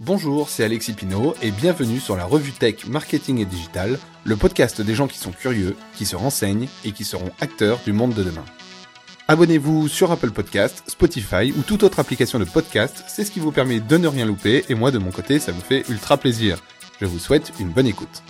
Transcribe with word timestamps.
Bonjour, 0.00 0.48
c'est 0.48 0.64
Alexis 0.64 0.94
Pinault 0.94 1.36
et 1.40 1.52
bienvenue 1.52 2.00
sur 2.00 2.16
la 2.16 2.24
revue 2.24 2.50
Tech 2.50 2.86
Marketing 2.88 3.38
et 3.38 3.44
Digital, 3.44 3.96
le 4.24 4.34
podcast 4.34 4.80
des 4.80 4.92
gens 4.92 5.06
qui 5.06 5.18
sont 5.18 5.30
curieux, 5.30 5.76
qui 5.94 6.04
se 6.04 6.16
renseignent 6.16 6.66
et 6.84 6.90
qui 6.90 7.04
seront 7.04 7.30
acteurs 7.40 7.78
du 7.84 7.92
monde 7.92 8.12
de 8.12 8.24
demain. 8.24 8.44
Abonnez-vous 9.28 9.86
sur 9.86 10.10
Apple 10.10 10.32
Podcast, 10.32 10.82
Spotify 10.88 11.54
ou 11.56 11.62
toute 11.62 11.84
autre 11.84 12.00
application 12.00 12.40
de 12.40 12.44
podcast, 12.44 13.04
c'est 13.06 13.24
ce 13.24 13.30
qui 13.30 13.38
vous 13.38 13.52
permet 13.52 13.78
de 13.78 13.96
ne 13.96 14.08
rien 14.08 14.26
louper 14.26 14.64
et 14.68 14.74
moi 14.74 14.90
de 14.90 14.98
mon 14.98 15.12
côté 15.12 15.38
ça 15.38 15.52
me 15.52 15.60
fait 15.60 15.88
ultra 15.88 16.16
plaisir. 16.16 16.58
Je 17.00 17.06
vous 17.06 17.20
souhaite 17.20 17.52
une 17.60 17.70
bonne 17.70 17.86
écoute. 17.86 18.24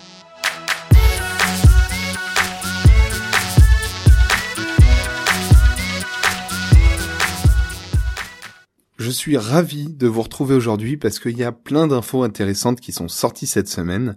Je 8.96 9.10
suis 9.10 9.36
ravi 9.36 9.88
de 9.88 10.06
vous 10.06 10.22
retrouver 10.22 10.54
aujourd'hui 10.54 10.96
parce 10.96 11.18
qu'il 11.18 11.36
y 11.36 11.42
a 11.42 11.50
plein 11.50 11.88
d'infos 11.88 12.22
intéressantes 12.22 12.80
qui 12.80 12.92
sont 12.92 13.08
sorties 13.08 13.48
cette 13.48 13.68
semaine 13.68 14.16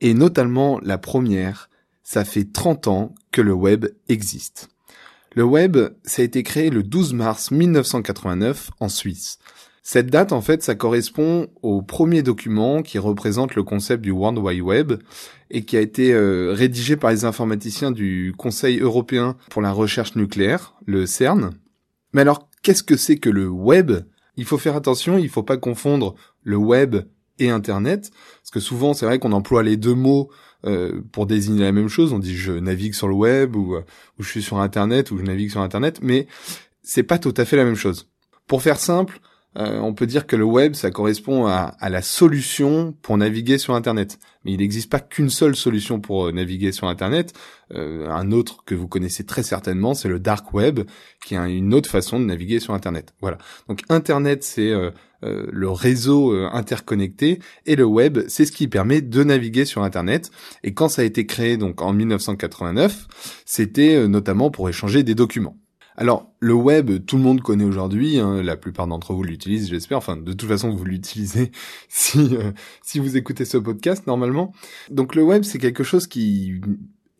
et 0.00 0.14
notamment 0.14 0.80
la 0.82 0.96
première, 0.96 1.68
ça 2.02 2.24
fait 2.24 2.50
30 2.50 2.88
ans 2.88 3.14
que 3.30 3.42
le 3.42 3.52
web 3.52 3.86
existe. 4.08 4.68
Le 5.34 5.44
web, 5.44 5.76
ça 6.04 6.22
a 6.22 6.24
été 6.24 6.42
créé 6.42 6.70
le 6.70 6.82
12 6.82 7.12
mars 7.12 7.50
1989 7.50 8.70
en 8.80 8.88
Suisse. 8.88 9.38
Cette 9.82 10.06
date, 10.06 10.32
en 10.32 10.40
fait, 10.40 10.62
ça 10.62 10.74
correspond 10.74 11.48
au 11.62 11.82
premier 11.82 12.22
document 12.22 12.82
qui 12.82 12.98
représente 12.98 13.54
le 13.54 13.62
concept 13.62 14.02
du 14.02 14.10
World 14.10 14.38
Wide 14.38 14.62
Web 14.62 14.94
et 15.50 15.64
qui 15.64 15.76
a 15.76 15.80
été 15.80 16.12
euh, 16.14 16.54
rédigé 16.54 16.96
par 16.96 17.10
les 17.10 17.24
informaticiens 17.26 17.90
du 17.90 18.34
Conseil 18.36 18.80
européen 18.80 19.36
pour 19.50 19.62
la 19.62 19.72
recherche 19.72 20.16
nucléaire, 20.16 20.74
le 20.86 21.06
CERN. 21.06 21.50
Mais 22.14 22.22
alors, 22.22 22.48
qu'est-ce 22.62 22.82
que 22.82 22.96
c'est 22.96 23.18
que 23.18 23.30
le 23.30 23.46
web? 23.46 23.92
Il 24.36 24.44
faut 24.44 24.58
faire 24.58 24.76
attention, 24.76 25.18
il 25.18 25.28
faut 25.28 25.42
pas 25.42 25.56
confondre 25.56 26.14
le 26.42 26.56
web 26.56 26.96
et 27.38 27.50
Internet, 27.50 28.10
parce 28.40 28.50
que 28.50 28.60
souvent 28.60 28.94
c'est 28.94 29.06
vrai 29.06 29.18
qu'on 29.18 29.32
emploie 29.32 29.62
les 29.62 29.76
deux 29.76 29.94
mots 29.94 30.30
euh, 30.64 31.02
pour 31.12 31.26
désigner 31.26 31.62
la 31.62 31.72
même 31.72 31.88
chose. 31.88 32.12
On 32.12 32.18
dit 32.18 32.36
je 32.36 32.52
navigue 32.52 32.94
sur 32.94 33.08
le 33.08 33.14
web 33.14 33.56
ou, 33.56 33.74
euh, 33.74 33.84
ou 34.18 34.22
je 34.22 34.30
suis 34.30 34.42
sur 34.42 34.58
Internet 34.58 35.10
ou 35.10 35.18
je 35.18 35.22
navigue 35.22 35.50
sur 35.50 35.60
Internet, 35.60 36.00
mais 36.02 36.26
c'est 36.82 37.02
pas 37.02 37.18
tout 37.18 37.34
à 37.36 37.44
fait 37.44 37.56
la 37.56 37.64
même 37.64 37.76
chose. 37.76 38.08
Pour 38.46 38.62
faire 38.62 38.78
simple, 38.78 39.20
euh, 39.56 39.78
on 39.78 39.94
peut 39.94 40.06
dire 40.06 40.26
que 40.26 40.36
le 40.36 40.44
web, 40.44 40.74
ça 40.74 40.90
correspond 40.90 41.46
à, 41.46 41.74
la 41.88 42.02
solution 42.02 42.94
pour 43.02 43.16
naviguer 43.16 43.58
sur 43.58 43.74
Internet. 43.74 44.18
Mais 44.44 44.52
il 44.52 44.58
n'existe 44.58 44.90
pas 44.90 45.00
qu'une 45.00 45.30
seule 45.30 45.56
solution 45.56 45.98
pour 45.98 46.26
euh, 46.26 46.32
naviguer 46.32 46.72
sur 46.72 46.88
Internet. 46.88 47.32
Euh, 47.74 48.08
un 48.10 48.32
autre 48.32 48.64
que 48.64 48.74
vous 48.74 48.86
connaissez 48.86 49.24
très 49.24 49.42
certainement, 49.42 49.94
c'est 49.94 50.08
le 50.08 50.20
dark 50.20 50.52
web, 50.52 50.80
qui 51.24 51.34
est 51.34 51.56
une 51.56 51.72
autre 51.72 51.88
façon 51.88 52.20
de 52.20 52.26
naviguer 52.26 52.60
sur 52.60 52.74
Internet. 52.74 53.14
Voilà. 53.20 53.38
Donc 53.68 53.80
Internet, 53.88 54.44
c'est 54.44 54.72
le 55.22 55.70
réseau 55.70 56.32
interconnecté, 56.52 57.40
et 57.64 57.74
le 57.74 57.84
web, 57.84 58.20
c'est 58.28 58.44
ce 58.44 58.52
qui 58.52 58.68
permet 58.68 59.00
de 59.00 59.24
naviguer 59.24 59.64
sur 59.64 59.82
Internet. 59.82 60.30
Et 60.62 60.74
quand 60.74 60.88
ça 60.88 61.02
a 61.02 61.04
été 61.04 61.26
créé, 61.26 61.56
donc 61.56 61.82
en 61.82 61.92
1989, 61.92 63.08
c'était 63.44 64.06
notamment 64.06 64.50
pour 64.50 64.68
échanger 64.68 65.02
des 65.02 65.16
documents. 65.16 65.56
Alors, 65.96 66.30
le 66.40 66.52
web, 66.52 67.04
tout 67.06 67.16
le 67.16 67.22
monde 67.22 67.40
connaît 67.40 67.64
aujourd'hui, 67.64 68.18
hein, 68.18 68.42
la 68.42 68.56
plupart 68.56 68.86
d'entre 68.86 69.14
vous 69.14 69.22
l'utilisent, 69.22 69.68
j'espère. 69.68 69.98
Enfin, 69.98 70.16
de 70.16 70.32
toute 70.32 70.48
façon, 70.48 70.70
vous 70.70 70.84
l'utilisez 70.84 71.50
si 71.88 72.36
euh, 72.36 72.52
si 72.82 72.98
vous 72.98 73.16
écoutez 73.16 73.44
ce 73.44 73.56
podcast 73.56 74.06
normalement. 74.06 74.52
Donc, 74.90 75.14
le 75.14 75.22
web, 75.22 75.42
c'est 75.42 75.58
quelque 75.58 75.84
chose 75.84 76.06
qui 76.06 76.60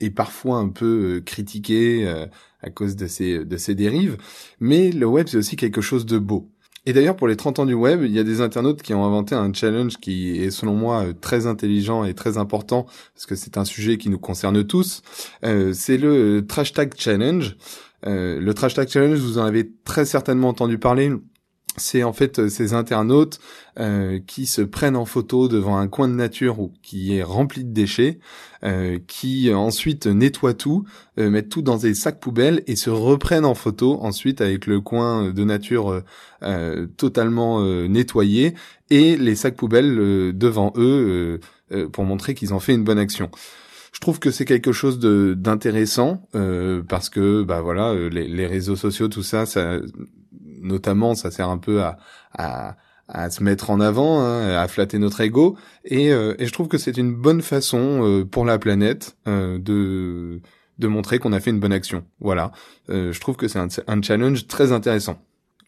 est 0.00 0.10
parfois 0.10 0.58
un 0.58 0.69
peu 0.69 1.16
euh, 1.16 1.20
critiqué 1.20 2.06
euh, 2.06 2.27
à 2.60 2.70
cause 2.70 2.97
de 2.97 3.06
ses 3.06 3.44
de 3.44 3.56
ses 3.56 3.74
dérives, 3.74 4.19
mais 4.60 4.91
le 4.91 5.06
web, 5.06 5.27
c'est 5.28 5.38
aussi 5.38 5.56
quelque 5.56 5.80
chose 5.80 6.04
de 6.04 6.19
beau. 6.19 6.50
Et 6.88 6.92
d'ailleurs, 6.92 7.16
pour 7.16 7.27
les 7.27 7.36
30 7.36 7.58
ans 7.58 7.66
du 7.66 7.74
web, 7.74 8.02
il 8.04 8.12
y 8.12 8.19
a 8.20 8.22
des 8.22 8.41
internautes 8.41 8.80
qui 8.80 8.94
ont 8.94 9.04
inventé 9.04 9.34
un 9.34 9.52
challenge 9.52 9.97
qui 9.97 10.41
est, 10.41 10.50
selon 10.50 10.74
moi, 10.74 11.06
très 11.20 11.48
intelligent 11.48 12.04
et 12.04 12.14
très 12.14 12.38
important, 12.38 12.86
parce 13.12 13.27
que 13.27 13.34
c'est 13.34 13.58
un 13.58 13.64
sujet 13.64 13.98
qui 13.98 14.08
nous 14.08 14.20
concerne 14.20 14.64
tous. 14.64 15.02
Euh, 15.44 15.72
c'est 15.72 15.98
le 15.98 16.47
Trash 16.47 16.72
Tag 16.72 16.94
Challenge. 16.97 17.56
Euh, 18.06 18.41
le 18.41 18.55
Trash 18.55 18.75
Tag 18.75 18.89
Challenge, 18.89 19.19
vous 19.19 19.39
en 19.39 19.44
avez 19.44 19.71
très 19.84 20.05
certainement 20.05 20.49
entendu 20.49 20.78
parler. 20.78 21.12
C'est 21.78 22.05
en 22.05 22.15
fait 22.15 22.39
euh, 22.39 22.49
ces 22.49 22.72
internautes 22.72 23.39
euh, 23.78 24.19
qui 24.27 24.47
se 24.47 24.62
prennent 24.62 24.97
en 24.97 25.05
photo 25.05 25.49
devant 25.49 25.77
un 25.77 25.89
coin 25.89 26.09
de 26.09 26.15
nature 26.15 26.59
ou 26.61 26.72
qui 26.83 27.16
est 27.16 27.22
rempli 27.22 27.65
de 27.65 27.72
déchets, 27.72 28.19
qui 29.06 29.55
ensuite 29.55 30.09
nettoient 30.09 30.55
tout, 30.55 30.84
mettent 31.19 31.50
tout 31.50 31.62
dans 31.62 31.77
des 31.77 31.95
sacs 31.95 32.19
poubelles 32.19 32.65
et 32.66 32.75
se 32.75 32.91
reprennent 32.91 33.45
en 33.45 33.55
photo 33.55 33.99
ensuite 34.03 34.41
avec 34.41 34.66
le 34.66 34.81
coin 34.81 35.31
de 35.31 35.45
nature 35.45 36.03
totalement 36.97 37.62
nettoyé 37.87 38.55
et 38.91 39.16
les 39.16 39.37
sacs 39.37 39.55
poubelles 39.55 40.37
devant 40.37 40.72
eux 40.75 41.39
pour 41.93 42.03
montrer 42.03 42.34
qu'ils 42.34 42.55
ont 42.55 42.59
fait 42.59 42.75
une 42.75 42.83
bonne 42.83 42.99
action. 42.99 43.31
Je 43.97 44.01
trouve 44.01 44.19
que 44.19 44.31
c'est 44.31 44.45
quelque 44.45 44.73
chose 44.73 44.99
d'intéressant 44.99 46.29
euh, 46.34 46.83
parce 46.87 47.09
que 47.09 47.43
bah 47.43 47.62
voilà 47.62 47.93
euh, 47.93 48.11
les, 48.11 48.29
les, 48.29 48.47
réseaux 48.47 48.77
sociaux 48.77 49.09
tout 49.09 49.23
ça, 49.23 49.47
ça 49.47 49.79
notamment 50.61 51.15
ça 51.15 51.31
sert 51.31 51.49
un 51.49 51.57
peu 51.57 51.83
à, 51.83 51.97
à, 52.34 52.77
à 53.09 53.31
se 53.31 53.43
mettre 53.43 53.71
en 53.71 53.81
avant, 53.81 54.21
hein, 54.21 54.55
à 54.55 54.69
flatter 54.69 54.99
notre 54.99 55.23
ego 55.23 55.57
et, 55.87 56.12
euh, 56.12 56.34
et 56.39 56.47
je 56.47 56.53
trouve 56.53 56.69
que 56.69 56.77
c'est 56.77 56.99
une 56.99 57.15
bonne 57.15 57.41
façon 57.41 58.05
euh, 58.05 58.25
pour 58.27 58.45
la 58.45 58.59
planète 58.59 59.17
euh, 59.29 59.59
de 59.59 60.43
de 60.78 60.89
montrer 60.89 61.19
qu'on 61.19 61.33
a 61.33 61.41
fait 61.41 61.49
une 61.49 61.59
bonne 61.59 61.73
action. 61.73 62.05
Voilà, 62.21 62.53
je 62.91 63.19
trouve 63.19 63.37
que 63.37 63.49
c'est 63.49 63.59
un, 63.59 63.69
un 63.87 64.03
challenge 64.03 64.47
très 64.47 64.73
intéressant. 64.73 65.19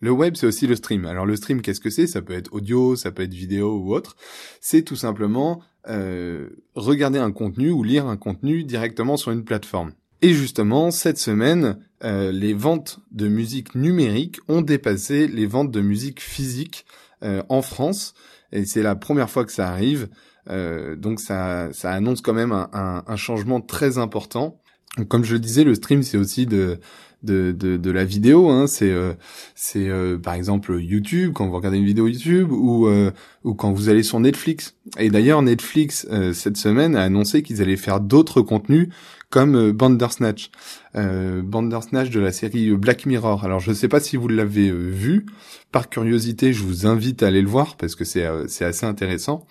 Le 0.01 0.11
web, 0.11 0.35
c'est 0.37 0.47
aussi 0.47 0.67
le 0.67 0.77
stream. 0.77 1.07
Alors 1.07 1.25
le 1.25 1.35
stream, 1.35 1.63
qu'est-ce 1.63 1.81
que 1.81 1.89
c'est? 1.89 2.07
Ça 2.07 2.23
peut 2.23 2.35
être 2.35 2.53
audio, 2.53 2.95
ça 2.95 3.11
peut 3.11 3.23
être 3.23 3.33
vidéo 3.33 3.79
ou 3.79 3.95
autre. 3.95 4.17
C'est 4.61 4.83
tout 4.83 4.97
simplement 4.97 5.63
euh, 5.89 6.49
regarder 6.75 7.19
un 7.19 7.33
contenu 7.33 7.71
ou 7.71 7.83
lire 7.83 8.07
un 8.07 8.17
contenu 8.17 8.65
directement 8.65 9.17
sur 9.17 9.31
une 9.31 9.45
plateforme. 9.45 9.93
Et 10.21 10.35
justement, 10.35 10.91
cette 10.91 11.19
semaine, 11.19 11.79
euh, 12.05 12.33
les 12.33 12.53
ventes 12.53 13.01
de 13.13 13.29
musique 13.29 13.75
numérique 13.75 14.39
ont 14.49 14.63
dépassé 14.63 15.29
les 15.29 15.47
ventes 15.47 15.71
de 15.71 15.81
musique 15.81 16.21
physique 16.21 16.87
euh, 17.23 17.43
en 17.49 17.63
France. 17.63 18.15
Et 18.51 18.65
c'est 18.65 18.83
la 18.83 18.97
première 18.97 19.31
fois 19.31 19.45
que 19.45 19.53
ça 19.53 19.69
arrive. 19.69 20.09
Euh, 20.51 20.97
donc 20.97 21.21
ça, 21.21 21.69
ça 21.73 21.93
annonce 21.93 22.21
quand 22.21 22.35
même 22.35 22.53
un, 22.53 22.69
un, 22.73 23.05
un 23.07 23.17
changement 23.17 23.61
très 23.61 23.99
important. 23.99 24.61
Comme 25.09 25.25
je 25.25 25.35
le 25.35 25.39
disais, 25.39 25.63
le 25.63 25.75
stream, 25.75 26.03
c'est 26.03 26.17
aussi 26.17 26.47
de 26.47 26.81
de, 27.23 27.53
de, 27.53 27.77
de 27.77 27.91
la 27.91 28.05
vidéo. 28.05 28.49
Hein. 28.49 28.67
C'est 28.67 28.91
euh, 28.91 29.13
c'est 29.55 29.89
euh, 29.89 30.19
par 30.19 30.35
exemple 30.35 30.79
YouTube 30.81 31.33
quand 31.35 31.47
vous 31.47 31.57
regardez 31.57 31.79
une 31.79 31.85
vidéo 31.85 32.07
YouTube 32.07 32.51
ou 32.53 32.87
euh, 32.87 33.11
ou 33.45 33.55
quand 33.55 33.73
vous 33.73 33.89
allez 33.89 34.03
sur 34.03 34.21
Netflix. 34.21 34.77
Et 34.99 35.11
d'ailleurs 35.11 35.43
Netflix 35.43 36.07
cette 36.33 36.57
semaine 36.57 36.97
a 36.97 37.03
annoncé 37.03 37.43
qu'ils 37.43 37.61
allaient 37.63 37.77
faire 37.77 38.01
d'autres 38.01 38.41
contenus 38.43 38.89
comme 39.31 39.73
Bandersnatch, 39.73 40.51
Bandersnatch 40.95 42.11
de 42.11 42.21
la 42.21 42.33
série 42.33 42.71
Black 42.73 43.07
Mirror. 43.07 43.45
Alors 43.45 43.61
je 43.61 43.71
ne 43.71 43.75
sais 43.75 43.89
pas 43.89 44.01
si 44.01 44.17
vous 44.17 44.29
l'avez 44.29 44.71
vu. 44.71 45.27
Par 45.71 45.91
curiosité, 45.91 46.53
je 46.53 46.63
vous 46.63 46.87
invite 46.87 47.23
à 47.23 47.27
aller 47.27 47.43
le 47.43 47.49
voir 47.49 47.77
parce 47.77 47.95
que 47.95 48.05
c'est 48.05 48.27
c'est 48.49 48.65
assez 48.65 48.87
intéressant. 48.87 49.47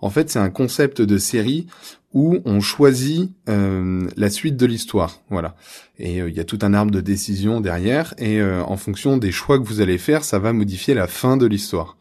En 0.00 0.10
fait, 0.10 0.30
c'est 0.30 0.38
un 0.38 0.50
concept 0.50 1.02
de 1.02 1.18
série 1.18 1.66
où 2.12 2.38
on 2.44 2.60
choisit 2.60 3.30
euh, 3.48 4.08
la 4.16 4.30
suite 4.30 4.56
de 4.56 4.66
l'histoire. 4.66 5.20
Voilà. 5.30 5.54
Et 5.98 6.20
euh, 6.20 6.28
il 6.28 6.36
y 6.36 6.40
a 6.40 6.44
tout 6.44 6.58
un 6.62 6.74
arbre 6.74 6.90
de 6.90 7.00
décision 7.00 7.60
derrière, 7.60 8.14
et 8.18 8.40
euh, 8.40 8.62
en 8.64 8.76
fonction 8.76 9.16
des 9.16 9.30
choix 9.30 9.58
que 9.58 9.64
vous 9.64 9.80
allez 9.80 9.98
faire, 9.98 10.24
ça 10.24 10.38
va 10.38 10.52
modifier 10.52 10.94
la 10.94 11.06
fin 11.06 11.36
de 11.36 11.46
l'histoire. 11.46 11.96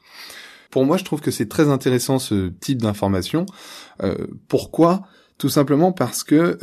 Pour 0.72 0.86
moi, 0.86 0.98
je 0.98 1.04
trouve 1.04 1.22
que 1.22 1.32
c'est 1.32 1.50
très 1.50 1.70
intéressant 1.70 2.20
ce 2.20 2.50
type 2.50 2.82
d'information. 2.82 3.48
pourquoi 4.48 5.02
Tout 5.40 5.50
simplement 5.50 5.92
parce 5.92 6.24
que 6.24 6.60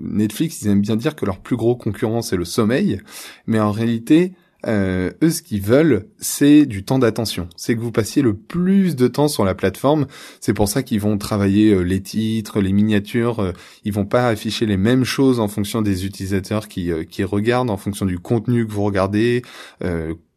Netflix, 0.00 0.62
ils 0.62 0.68
aiment 0.68 0.80
bien 0.80 0.94
dire 0.94 1.16
que 1.16 1.26
leur 1.26 1.40
plus 1.40 1.56
gros 1.56 1.74
concurrent 1.74 2.22
c'est 2.22 2.36
le 2.36 2.44
sommeil, 2.44 3.00
mais 3.46 3.58
en 3.58 3.72
réalité, 3.72 4.34
euh, 4.66 5.10
eux, 5.22 5.30
ce 5.30 5.42
qu'ils 5.42 5.60
veulent, 5.60 6.06
c'est 6.18 6.66
du 6.66 6.84
temps 6.84 6.98
d'attention. 6.98 7.48
C'est 7.56 7.74
que 7.74 7.80
vous 7.80 7.92
passiez 7.92 8.22
le 8.22 8.34
plus 8.34 8.96
de 8.96 9.08
temps 9.08 9.28
sur 9.28 9.44
la 9.44 9.54
plateforme. 9.54 10.06
C'est 10.40 10.54
pour 10.54 10.68
ça 10.68 10.82
qu'ils 10.82 11.00
vont 11.00 11.18
travailler 11.18 11.72
euh, 11.72 11.80
les 11.80 12.00
titres, 12.00 12.60
les 12.60 12.72
miniatures. 12.72 13.40
Euh, 13.40 13.52
ils 13.84 13.92
vont 13.92 14.06
pas 14.06 14.28
afficher 14.28 14.66
les 14.66 14.76
mêmes 14.76 15.04
choses 15.04 15.40
en 15.40 15.48
fonction 15.48 15.82
des 15.82 16.06
utilisateurs 16.06 16.68
qui, 16.68 16.90
euh, 16.90 17.04
qui 17.04 17.24
regardent, 17.24 17.70
en 17.70 17.76
fonction 17.76 18.06
du 18.06 18.18
contenu 18.18 18.66
que 18.66 18.72
vous 18.72 18.84
regardez. 18.84 19.42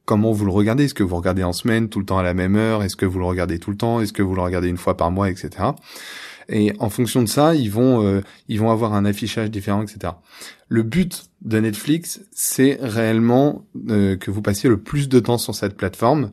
Comment 0.06 0.32
vous 0.32 0.46
le 0.46 0.52
regardez 0.52 0.86
Est-ce 0.86 0.94
que 0.94 1.04
vous 1.04 1.18
regardez 1.18 1.44
en 1.44 1.52
semaine, 1.52 1.90
tout 1.90 2.00
le 2.00 2.06
temps 2.06 2.18
à 2.18 2.24
la 2.24 2.34
même 2.34 2.56
heure? 2.56 2.82
Est-ce 2.82 2.96
que 2.96 3.06
vous 3.06 3.20
le 3.20 3.26
regardez 3.26 3.60
tout 3.60 3.72
le 3.72 3.78
temps? 3.78 4.00
Est-ce 4.00 4.14
que 4.14 4.24
vous 4.24 4.36
le 4.36 4.42
regardez 4.42 4.70
une 4.70 4.78
fois 4.78 4.96
par 4.96 5.12
mois, 5.12 5.30
etc. 5.30 5.72
Et 6.50 6.74
en 6.80 6.90
fonction 6.90 7.22
de 7.22 7.28
ça, 7.28 7.56
ils 7.56 7.72
vont 7.72 8.06
euh, 8.06 8.22
ils 8.48 8.60
vont 8.60 8.72
avoir 8.72 8.94
un 8.94 9.06
affichage 9.06 9.52
différent, 9.52 9.82
etc. 9.82 10.14
Le 10.70 10.84
but 10.84 11.26
de 11.42 11.60
Netflix, 11.60 12.22
c'est 12.32 12.78
réellement 12.82 13.66
euh, 13.90 14.16
que 14.18 14.32
vous 14.32 14.42
passiez 14.42 14.70
le 14.70 14.78
plus 14.78 15.10
de 15.10 15.20
temps 15.20 15.38
sur 15.38 15.56
cette 15.56 15.76
plateforme. 15.76 16.32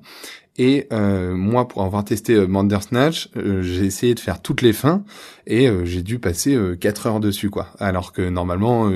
Et 0.56 0.87
euh, 0.93 1.35
moi, 1.35 1.67
pour 1.67 1.83
avoir 1.83 2.05
testé 2.05 2.35
euh, 2.35 2.47
Bandersnatch, 2.47 3.29
euh, 3.37 3.62
j'ai 3.62 3.85
essayé 3.87 4.15
de 4.15 4.21
faire 4.21 4.41
toutes 4.41 4.62
les 4.62 4.73
fins 4.73 5.03
et 5.49 5.69
euh, 5.69 5.85
j'ai 5.85 6.03
dû 6.03 6.21
passer 6.21 6.56
4 6.79 7.06
heures 7.09 7.21
dessus, 7.21 7.51
quoi. 7.51 7.69
Alors 7.81 8.12
que 8.12 8.23
normalement, 8.23 8.91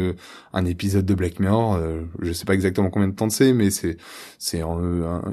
un 0.53 0.65
épisode 0.65 1.05
de 1.05 1.15
Black 1.15 1.41
Mirror, 1.41 1.79
je 2.23 2.33
sais 2.33 2.45
pas 2.45 2.55
exactement 2.55 2.91
combien 2.91 3.09
de 3.09 3.15
temps 3.15 3.29
c'est, 3.29 3.53
mais 3.53 3.71
c'est 3.71 3.97
c'est 4.39 4.63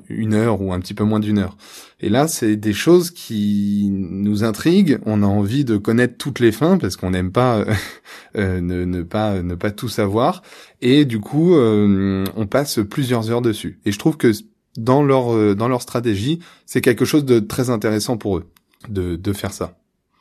une 0.09 0.33
heure 0.33 0.61
ou 0.61 0.73
un 0.73 0.79
petit 0.79 0.93
peu 0.93 1.03
moins 1.03 1.19
d'une 1.19 1.37
heure. 1.37 1.55
Et 2.01 2.09
là, 2.09 2.27
c'est 2.27 2.57
des 2.57 2.73
choses 2.73 3.11
qui 3.11 3.87
nous 3.91 4.43
intriguent. 4.43 4.99
On 5.05 5.23
a 5.23 5.27
envie 5.27 5.63
de 5.63 5.77
connaître 5.77 6.17
toutes 6.17 6.39
les 6.39 6.51
fins 6.51 6.77
parce 6.77 6.97
qu'on 6.97 7.11
n'aime 7.11 7.31
pas 7.31 7.63
ne, 8.35 8.59
ne, 8.59 9.03
pas 9.03 9.41
ne 9.41 9.55
pas 9.55 9.71
tout 9.71 9.89
savoir. 9.89 10.41
Et 10.81 11.05
du 11.05 11.19
coup, 11.19 11.55
on 11.55 12.47
passe 12.49 12.79
plusieurs 12.89 13.31
heures 13.31 13.41
dessus. 13.41 13.79
Et 13.85 13.91
je 13.91 13.99
trouve 13.99 14.17
que 14.17 14.33
dans 14.77 15.03
leur 15.03 15.33
euh, 15.33 15.55
dans 15.55 15.67
leur 15.67 15.81
stratégie, 15.81 16.39
c'est 16.65 16.81
quelque 16.81 17.05
chose 17.05 17.25
de 17.25 17.39
très 17.39 17.69
intéressant 17.69 18.17
pour 18.17 18.37
eux 18.37 18.45
de 18.89 19.15
de 19.15 19.33
faire 19.33 19.53
ça. 19.53 19.77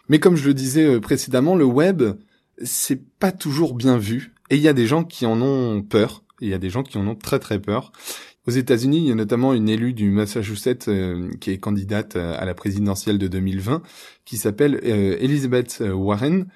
Mais 0.09 0.19
comme 0.19 0.37
je 0.37 0.47
le 0.47 0.55
disais 0.55 0.85
euh, 0.85 1.01
précédemment, 1.01 1.56
le 1.56 1.65
web 1.65 2.03
c'est 2.62 3.03
pas 3.19 3.33
toujours 3.33 3.75
bien 3.75 3.99
vu 3.99 4.35
et 4.51 4.56
il 4.56 4.62
y 4.62 4.69
a 4.69 4.73
des 4.73 4.87
gens 4.87 5.05
qui 5.05 5.27
en 5.27 5.41
ont 5.43 5.83
peur. 5.83 6.23
Il 6.41 6.49
y 6.49 6.55
a 6.55 6.59
des 6.59 6.71
gens 6.71 6.83
qui 6.83 6.99
en 6.99 7.06
ont 7.06 7.15
très 7.15 7.39
très 7.39 7.59
peur. 7.59 7.93
Aux 8.47 8.51
États-Unis, 8.51 8.99
il 8.99 9.06
y 9.06 9.12
a 9.12 9.15
notamment 9.15 9.55
une 9.55 9.69
élue 9.69 9.95
du 9.95 10.11
Massachusetts 10.11 10.89
euh, 10.89 11.31
qui 11.41 11.51
est 11.51 11.59
candidate 11.59 12.17
à 12.17 12.45
la 12.45 12.55
présidentielle 12.55 13.19
de 13.19 13.27
2020, 13.27 13.83
qui 14.25 14.37
s'appelle 14.37 14.79
Elizabeth 14.85 15.83
Warren 15.93 16.47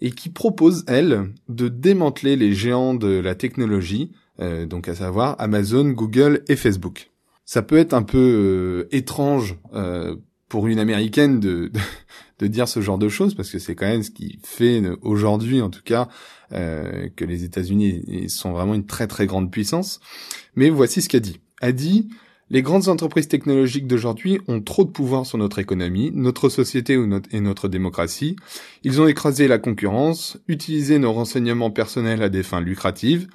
et 0.00 0.10
qui 0.10 0.28
propose 0.28 0.84
elle 0.88 1.32
de 1.48 1.68
démanteler 1.68 2.34
les 2.36 2.52
géants 2.52 2.94
de 2.94 3.20
la 3.20 3.34
technologie, 3.34 4.10
donc 4.38 4.88
à 4.88 4.94
savoir 4.96 5.36
Amazon, 5.38 5.88
Google 5.88 6.42
et 6.48 6.56
Facebook 6.56 7.10
ça 7.46 7.62
peut 7.62 7.78
être 7.78 7.94
un 7.94 8.02
peu 8.02 8.18
euh, 8.18 8.88
étrange 8.94 9.56
euh, 9.72 10.16
pour 10.48 10.66
une 10.66 10.80
américaine 10.80 11.40
de, 11.40 11.70
de, 12.40 12.46
dire 12.48 12.68
ce 12.68 12.80
genre 12.80 12.98
de 12.98 13.08
choses 13.08 13.34
parce 13.34 13.50
que 13.50 13.58
c'est 13.58 13.74
quand 13.74 13.86
même 13.86 14.02
ce 14.02 14.10
qui 14.10 14.40
fait 14.42 14.82
euh, 14.82 14.96
aujourd'hui 15.00 15.62
en 15.62 15.70
tout 15.70 15.82
cas 15.82 16.08
que 16.50 17.24
les 17.24 17.42
États-Unis 17.42 18.28
sont 18.28 18.52
vraiment 18.52 18.74
une 18.74 18.86
très 18.86 19.08
très 19.08 19.26
grande 19.26 19.50
puissance. 19.50 19.98
Mais 20.54 20.70
voici 20.70 21.02
ce 21.02 21.08
qu'a 21.08 21.18
dit. 21.18 21.40
A 21.60 21.72
dit 21.72 22.08
les 22.50 22.62
grandes 22.62 22.86
entreprises 22.86 23.26
technologiques 23.26 23.88
d'aujourd'hui 23.88 24.40
ont 24.46 24.60
trop 24.60 24.84
de 24.84 24.90
pouvoir 24.90 25.26
sur 25.26 25.38
notre 25.38 25.58
économie, 25.58 26.12
notre 26.14 26.48
société 26.48 26.96
et 27.32 27.40
notre 27.40 27.66
démocratie. 27.66 28.36
Ils 28.84 29.00
ont 29.00 29.08
écrasé 29.08 29.48
la 29.48 29.58
concurrence, 29.58 30.38
utilisé 30.46 31.00
nos 31.00 31.12
renseignements 31.12 31.72
personnels 31.72 32.22
à 32.22 32.28
des 32.28 32.44
fins 32.44 32.60
lucratives. 32.60 33.26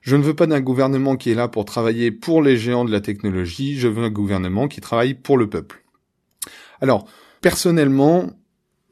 Je 0.00 0.16
ne 0.16 0.22
veux 0.22 0.34
pas 0.34 0.46
d'un 0.46 0.60
gouvernement 0.60 1.16
qui 1.16 1.30
est 1.30 1.34
là 1.34 1.48
pour 1.48 1.64
travailler 1.64 2.10
pour 2.10 2.42
les 2.42 2.56
géants 2.56 2.84
de 2.84 2.92
la 2.92 3.00
technologie, 3.00 3.78
je 3.78 3.88
veux 3.88 4.04
un 4.04 4.10
gouvernement 4.10 4.66
qui 4.66 4.80
travaille 4.80 5.14
pour 5.14 5.36
le 5.36 5.48
peuple. 5.48 5.84
Alors, 6.80 7.06
personnellement, 7.42 8.30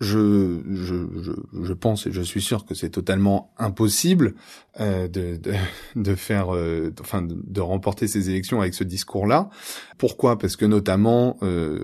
je, 0.00 0.60
je, 0.70 1.32
je, 1.62 1.72
pense 1.72 2.06
et 2.06 2.12
je 2.12 2.22
suis 2.22 2.40
sûr 2.40 2.64
que 2.64 2.74
c'est 2.74 2.90
totalement 2.90 3.52
impossible 3.58 4.34
euh, 4.80 5.08
de, 5.08 5.36
de, 5.36 5.54
de, 5.96 6.14
faire, 6.14 6.54
euh, 6.54 6.92
enfin, 7.00 7.22
de, 7.22 7.60
remporter 7.60 8.06
ces 8.06 8.30
élections 8.30 8.60
avec 8.60 8.74
ce 8.74 8.84
discours-là. 8.84 9.50
Pourquoi? 9.98 10.38
Parce 10.38 10.54
que 10.54 10.64
notamment, 10.64 11.36
euh, 11.42 11.82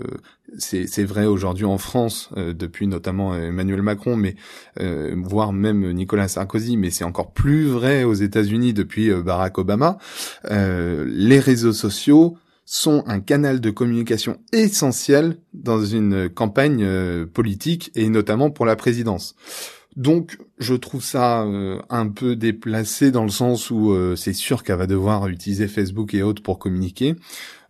c'est 0.59 1.05
vrai 1.05 1.27
aujourd'hui 1.27 1.65
en 1.65 1.79
France, 1.79 2.31
euh, 2.37 2.55
depuis 2.55 2.87
notamment 2.87 3.35
Emmanuel 3.35 3.83
Macron, 3.83 4.17
mais 4.17 4.37
euh, 4.81 5.15
voire 5.17 5.53
même 5.53 5.91
Nicolas 5.93 6.29
Sarkozy, 6.29 6.77
mais 6.77 6.91
c'est 6.91 7.05
encore 7.05 7.33
plus 7.33 7.67
vrai 7.67 8.05
aux 8.05 8.15
États-Unis 8.15 8.73
depuis 8.73 9.11
Barack 9.23 9.59
Obama. 9.59 9.99
les 10.49 11.41
réseaux 11.41 11.73
sociaux 11.73 12.37
sont 12.65 13.05
un 13.07 13.21
canal 13.21 13.61
de 13.61 13.71
communication 13.71 14.39
essentiel 14.53 15.39
dans 15.53 15.85
une 15.85 16.29
campagne 16.29 16.83
euh, 16.83 17.27
politique 17.27 17.91
et 17.95 18.09
notamment 18.09 18.51
pour 18.51 18.67
la 18.67 18.77
présidence. 18.77 19.35
Donc 19.97 20.39
je 20.59 20.75
trouve 20.75 21.05
ça 21.05 21.43
euh, 21.43 21.81
un 21.91 22.09
peu 22.09 22.37
déplacé 22.37 23.11
dans 23.11 23.23
le 23.23 23.31
sens 23.31 23.71
où 23.71 23.93
euh, 23.93 24.17
c'est 24.17 24.33
sûr 24.33 24.63
qu'elle 24.63 24.79
va 24.79 24.87
devoir 24.87 25.29
utiliser 25.29 25.69
Facebook 25.69 26.15
et 26.15 26.23
autres 26.23 26.43
pour 26.43 26.59
communiquer, 26.59 27.15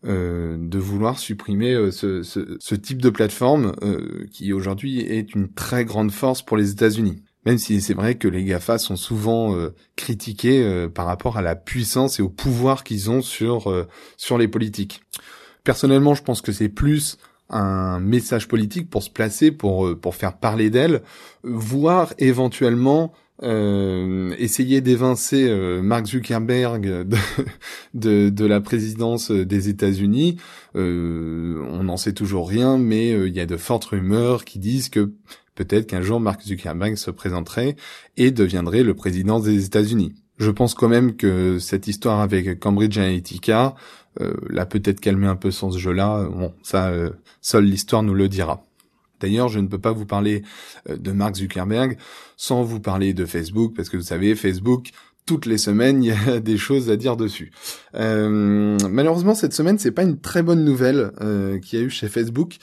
de 0.06 0.78
vouloir 0.78 1.18
supprimer 1.18 1.90
ce, 1.90 2.22
ce, 2.22 2.58
ce, 2.60 2.74
type 2.74 3.00
de 3.00 3.08
plateforme 3.08 3.72
qui 4.30 4.52
aujourd'hui 4.52 5.00
est 5.00 5.34
une 5.34 5.50
très 5.50 5.86
grande 5.86 6.12
force 6.12 6.42
pour 6.42 6.58
les 6.58 6.72
États-Unis. 6.72 7.22
Même 7.44 7.58
si 7.58 7.80
c'est 7.80 7.94
vrai 7.94 8.14
que 8.14 8.28
les 8.28 8.44
GAFA 8.44 8.78
sont 8.78 8.96
souvent 8.96 9.54
euh, 9.54 9.74
critiqués 9.96 10.62
euh, 10.62 10.88
par 10.88 11.06
rapport 11.06 11.36
à 11.36 11.42
la 11.42 11.54
puissance 11.54 12.18
et 12.18 12.22
au 12.22 12.28
pouvoir 12.28 12.84
qu'ils 12.84 13.10
ont 13.10 13.20
sur 13.20 13.70
euh, 13.70 13.86
sur 14.16 14.38
les 14.38 14.48
politiques. 14.48 15.02
Personnellement, 15.62 16.14
je 16.14 16.22
pense 16.22 16.40
que 16.40 16.52
c'est 16.52 16.68
plus 16.68 17.18
un 17.50 18.00
message 18.00 18.48
politique 18.48 18.88
pour 18.88 19.02
se 19.02 19.10
placer, 19.10 19.50
pour 19.50 19.98
pour 19.98 20.14
faire 20.14 20.38
parler 20.38 20.70
d'elle, 20.70 21.02
voire 21.42 22.14
éventuellement 22.18 23.12
essayer 23.42 24.80
d'évincer 24.80 25.50
Mark 25.82 26.06
Zuckerberg 26.06 27.06
de, 27.94 28.44
la 28.44 28.60
présidence 28.60 29.30
des 29.30 29.68
États-Unis. 29.68 30.36
on 30.74 31.82
n'en 31.82 31.96
sait 31.96 32.12
toujours 32.12 32.48
rien, 32.48 32.78
mais 32.78 33.10
il 33.10 33.34
y 33.34 33.40
a 33.40 33.46
de 33.46 33.56
fortes 33.56 33.86
rumeurs 33.86 34.44
qui 34.44 34.58
disent 34.58 34.88
que 34.88 35.12
peut-être 35.54 35.86
qu'un 35.86 36.02
jour 36.02 36.20
Mark 36.20 36.42
Zuckerberg 36.42 36.96
se 36.96 37.10
présenterait 37.10 37.76
et 38.16 38.30
deviendrait 38.30 38.82
le 38.82 38.94
président 38.94 39.40
des 39.40 39.64
États-Unis. 39.64 40.14
Je 40.38 40.50
pense 40.50 40.74
quand 40.74 40.88
même 40.88 41.16
que 41.16 41.58
cette 41.58 41.86
histoire 41.86 42.20
avec 42.20 42.58
Cambridge 42.58 42.98
Analytica 42.98 43.74
euh, 44.20 44.34
l'a 44.48 44.66
peut-être 44.66 45.00
calmé 45.00 45.26
un 45.26 45.36
peu 45.36 45.50
sans 45.50 45.70
ce 45.70 45.78
jeu-là. 45.78 46.24
Bon, 46.24 46.52
ça, 46.62 46.88
euh, 46.88 47.10
seule 47.40 47.64
l'histoire 47.64 48.02
nous 48.02 48.14
le 48.14 48.28
dira. 48.28 48.64
D'ailleurs, 49.24 49.48
je 49.48 49.58
ne 49.58 49.68
peux 49.68 49.78
pas 49.78 49.92
vous 49.92 50.04
parler 50.04 50.42
euh, 50.90 50.98
de 50.98 51.10
Mark 51.10 51.36
Zuckerberg 51.36 51.96
sans 52.36 52.62
vous 52.62 52.78
parler 52.78 53.14
de 53.14 53.24
Facebook, 53.24 53.72
parce 53.74 53.88
que 53.88 53.96
vous 53.96 54.02
savez, 54.02 54.34
Facebook 54.34 54.90
toutes 55.24 55.46
les 55.46 55.56
semaines, 55.56 56.04
il 56.04 56.08
y 56.08 56.30
a 56.30 56.40
des 56.40 56.58
choses 56.58 56.90
à 56.90 56.96
dire 56.96 57.16
dessus. 57.16 57.52
Euh, 57.94 58.76
malheureusement, 58.90 59.34
cette 59.34 59.54
semaine, 59.54 59.78
c'est 59.78 59.92
pas 59.92 60.02
une 60.02 60.20
très 60.20 60.42
bonne 60.42 60.62
nouvelle 60.62 61.12
euh, 61.22 61.58
qu'il 61.58 61.78
y 61.78 61.82
a 61.82 61.86
eu 61.86 61.88
chez 61.88 62.08
Facebook. 62.08 62.56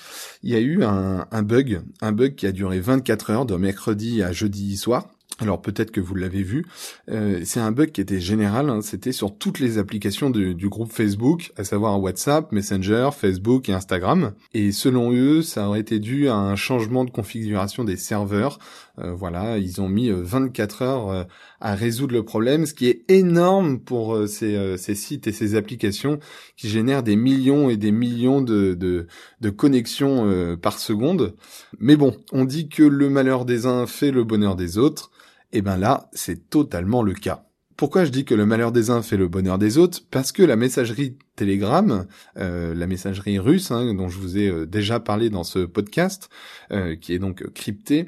Il 0.44 0.52
y 0.52 0.56
a 0.56 0.60
eu 0.60 0.84
un, 0.84 1.26
un, 1.32 1.42
bug, 1.42 1.82
un 2.02 2.12
bug 2.12 2.36
qui 2.36 2.46
a 2.46 2.52
duré 2.52 2.80
24 2.80 3.32
heures 3.32 3.46
de 3.48 3.56
mercredi 3.56 4.22
à 4.22 4.32
jeudi 4.32 4.78
soir. 4.78 5.08
Alors 5.42 5.60
peut-être 5.60 5.90
que 5.90 6.00
vous 6.00 6.14
l'avez 6.14 6.44
vu, 6.44 6.68
euh, 7.10 7.42
c'est 7.46 7.60
un 7.60 7.72
bug 7.72 7.92
qui 7.92 8.00
était 8.00 8.20
général, 8.20 8.70
hein. 8.70 8.82
c'était 8.84 9.12
sur 9.12 9.36
toutes 9.36 9.60
les 9.60 9.80
applications 9.80 10.30
du, 10.30 10.70
groupe 10.70 10.94
Facebook, 10.94 11.52
à 11.58 11.64
savoir 11.64 12.00
WhatsApp, 12.00 12.52
Messenger, 12.52 13.10
Facebook 13.18 13.68
et 13.68 13.74
Instagram. 13.74 14.34
Et 14.54 14.72
selon 14.72 15.12
eux, 15.12 15.42
ça 15.42 15.68
aurait 15.68 15.80
été 15.80 15.98
dû 15.98 16.30
à 16.30 16.36
un 16.36 16.56
changement 16.56 17.06
de 17.06 17.10
configuration 17.10 17.84
des 17.84 17.98
serveurs. 17.98 18.60
Euh, 19.00 19.14
voilà, 19.14 19.58
ils 19.58 19.82
ont 19.82 19.90
mis 19.90 20.12
24 20.12 20.82
euh, 20.82 20.86
heures 20.86 21.28
à 21.60 21.74
résoudre 21.74 22.14
le 22.14 22.24
problème, 22.24 22.68
ce 22.68 22.76
qui 22.76 22.88
est 22.88 23.04
énorme 23.10 23.80
pour 23.80 24.28
ces, 24.28 24.78
sites 24.78 25.26
et 25.26 25.32
ces 25.32 25.56
applications 25.56 26.20
qui 26.56 26.70
génèrent 26.70 27.04
des 27.04 27.16
millions 27.16 27.72
et 27.72 27.78
des 27.78 27.92
millions 27.92 28.42
de, 28.42 28.76
de, 28.76 29.08
de 29.42 29.50
connexions 29.50 30.58
par 30.62 30.78
seconde. 30.78 31.36
Mais 31.80 31.96
bon, 31.96 32.16
on 32.32 32.46
dit 32.46 32.70
que 32.70 32.84
le 32.84 33.10
malheur 33.10 33.46
des 33.46 33.66
uns 33.66 33.88
fait 33.88 34.12
le 34.12 34.24
bonheur 34.24 34.56
des 34.56 34.78
autres. 34.78 35.12
Eh 35.54 35.62
ben 35.62 35.78
là, 35.78 36.10
c'est 36.14 36.50
totalement 36.50 37.04
le 37.04 37.14
cas. 37.14 37.46
Pourquoi 37.82 38.06
je 38.06 38.12
dis 38.12 38.26
que 38.26 38.36
le 38.36 38.46
malheur 38.46 38.72
des 38.72 38.92
uns 38.92 39.02
fait 39.02 39.18
le 39.18 39.28
bonheur 39.28 39.58
des 39.58 39.80
autres? 39.80 40.02
Parce 40.12 40.32
que 40.32 40.44
la 40.44 40.56
messagerie 40.56 41.18
Telegram, 41.36 42.06
euh, 42.38 42.76
la 42.76 42.86
messagerie 42.86 43.40
russe, 43.40 43.72
hein, 43.72 43.94
dont 43.96 44.08
je 44.08 44.20
vous 44.20 44.38
ai 44.38 44.50
euh, 44.50 44.66
déjà 44.68 45.00
parlé 45.00 45.32
dans 45.32 45.44
ce 45.44 45.60
podcast, 45.60 46.30
euh, 46.72 46.96
qui 46.96 47.14
est 47.14 47.20
donc 47.20 47.44
cryptée, 47.54 48.08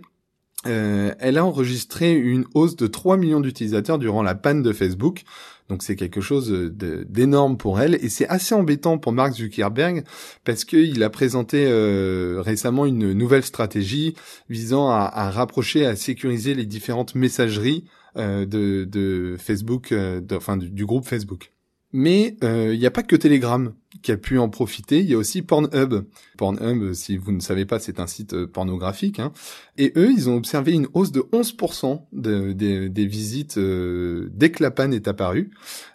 elle 0.65 1.37
a 1.37 1.45
enregistré 1.45 2.13
une 2.13 2.45
hausse 2.53 2.75
de 2.75 2.87
3 2.87 3.17
millions 3.17 3.39
d'utilisateurs 3.39 3.99
durant 3.99 4.23
la 4.23 4.35
panne 4.35 4.61
de 4.61 4.71
Facebook. 4.73 5.23
Donc 5.69 5.81
c'est 5.81 5.95
quelque 5.95 6.21
chose 6.21 6.51
d'énorme 6.51 7.57
pour 7.57 7.79
elle 7.79 7.95
et 7.95 8.09
c'est 8.09 8.27
assez 8.27 8.53
embêtant 8.53 8.97
pour 8.97 9.13
Mark 9.13 9.33
Zuckerberg 9.33 10.03
parce 10.43 10.65
qu'il 10.65 11.01
a 11.03 11.09
présenté 11.09 11.65
euh, 11.67 12.41
récemment 12.41 12.85
une 12.85 13.13
nouvelle 13.13 13.43
stratégie 13.43 14.13
visant 14.49 14.89
à, 14.89 15.29
rapprocher, 15.31 15.85
à 15.85 15.95
sécuriser 15.95 16.53
les 16.53 16.65
différentes 16.65 17.15
messageries 17.15 17.85
euh, 18.17 18.45
de, 18.45 19.35
Facebook, 19.39 19.91
euh, 19.91 20.21
enfin 20.33 20.57
du, 20.57 20.85
groupe 20.85 21.05
Facebook. 21.05 21.51
Mais 21.93 22.35
il 22.41 22.77
n'y 22.79 22.85
a 22.85 22.91
pas 22.91 23.03
que 23.03 23.15
Telegram 23.15 23.73
qui 24.01 24.11
a 24.11 24.17
pu 24.17 24.39
en 24.39 24.49
profiter. 24.49 24.99
Il 24.99 25.09
y 25.09 25.13
a 25.13 25.17
aussi 25.17 25.41
Pornhub. 25.41 26.05
Pornhub, 26.37 26.93
si 26.93 27.17
vous 27.17 27.31
ne 27.31 27.39
savez 27.39 27.65
pas, 27.65 27.79
c'est 27.79 27.99
un 27.99 28.07
site 28.07 28.33
euh, 28.33 28.47
pornographique. 28.47 29.19
Hein. 29.19 29.31
Et 29.77 29.93
eux, 29.95 30.11
ils 30.11 30.29
ont 30.29 30.35
observé 30.35 30.73
une 30.73 30.87
hausse 30.93 31.11
de 31.11 31.21
11% 31.21 32.03
des 32.11 33.05
visites 33.05 33.57
euh, 33.57 34.29
dès 34.33 34.51
que 34.51 34.63
la 34.63 34.71
panne 34.71 34.93
est 34.93 35.07
apparue. 35.07 35.51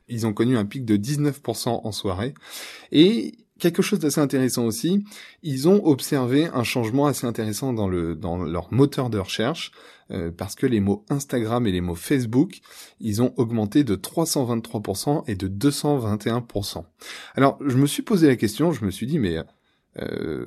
Ils 0.08 0.26
ont 0.26 0.32
connu 0.32 0.56
un 0.56 0.64
pic 0.64 0.84
de 0.84 0.96
19% 0.96 1.80
en 1.84 1.92
soirée. 1.92 2.34
Et 2.92 3.34
quelque 3.58 3.82
chose 3.82 3.98
d'assez 3.98 4.20
intéressant 4.20 4.64
aussi, 4.64 5.04
ils 5.42 5.68
ont 5.68 5.84
observé 5.84 6.46
un 6.46 6.64
changement 6.64 7.06
assez 7.06 7.26
intéressant 7.26 7.72
dans, 7.72 7.88
le, 7.88 8.18
leur 8.46 8.72
moteur 8.72 9.10
de 9.10 9.18
recherche, 9.18 9.72
euh, 10.10 10.30
parce 10.30 10.54
que 10.54 10.66
les 10.66 10.80
mots 10.80 11.04
Instagram 11.08 11.66
et 11.66 11.72
les 11.72 11.80
mots 11.80 11.94
Facebook, 11.94 12.60
ils 13.00 13.20
ont 13.22 13.34
augmenté 13.36 13.84
de 13.84 13.96
323% 13.96 15.24
et 15.26 15.34
de 15.34 15.48
221%. 15.48 16.84
Alors, 17.34 17.58
je 17.66 17.76
me 17.76 17.86
suis 17.86 18.02
posé 18.02 18.26
la 18.26 18.36
question, 18.36 18.72
je 18.72 18.84
me 18.84 18.90
suis 18.90 19.06
dit, 19.06 19.18
mais 19.18 19.38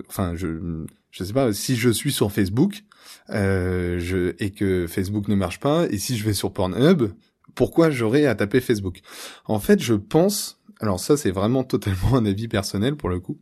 enfin, 0.07 0.35
je 0.35 0.85
je 1.11 1.25
sais 1.25 1.33
pas 1.33 1.51
si 1.51 1.75
je 1.75 1.89
suis 1.89 2.13
sur 2.13 2.31
Facebook 2.31 2.85
je, 3.27 4.33
et 4.39 4.51
que 4.51 4.87
Facebook 4.87 5.27
ne 5.27 5.35
marche 5.35 5.59
pas, 5.59 5.85
et 5.89 5.97
si 5.97 6.17
je 6.17 6.23
vais 6.23 6.33
sur 6.33 6.53
Pornhub, 6.53 7.11
pourquoi 7.55 7.89
j'aurais 7.89 8.25
à 8.25 8.35
taper 8.35 8.61
Facebook? 8.61 9.01
En 9.45 9.59
fait, 9.59 9.81
je 9.81 9.93
pense, 9.93 10.60
alors 10.81 10.99
ça 10.99 11.15
c'est 11.15 11.31
vraiment 11.31 11.63
totalement 11.65 12.15
un 12.15 12.25
avis 12.25 12.47
personnel 12.47 12.95
pour 12.95 13.09
le 13.09 13.19
coup, 13.19 13.39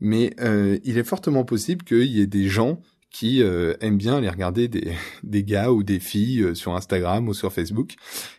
mais 0.00 0.34
euh, 0.40 0.78
il 0.84 0.98
est 0.98 1.04
fortement 1.04 1.44
possible 1.44 1.84
qu'il 1.84 2.04
y 2.04 2.20
ait 2.20 2.26
des 2.26 2.48
gens 2.48 2.80
qui 3.12 3.42
euh, 3.42 3.74
aiment 3.80 3.98
bien 3.98 4.16
aller 4.16 4.30
regarder 4.30 4.68
des, 4.68 4.92
des 5.22 5.44
gars 5.44 5.70
ou 5.70 5.82
des 5.82 6.00
filles 6.00 6.42
euh, 6.42 6.54
sur 6.54 6.74
Instagram 6.74 7.28
ou 7.28 7.34
sur 7.34 7.52
Facebook 7.52 7.94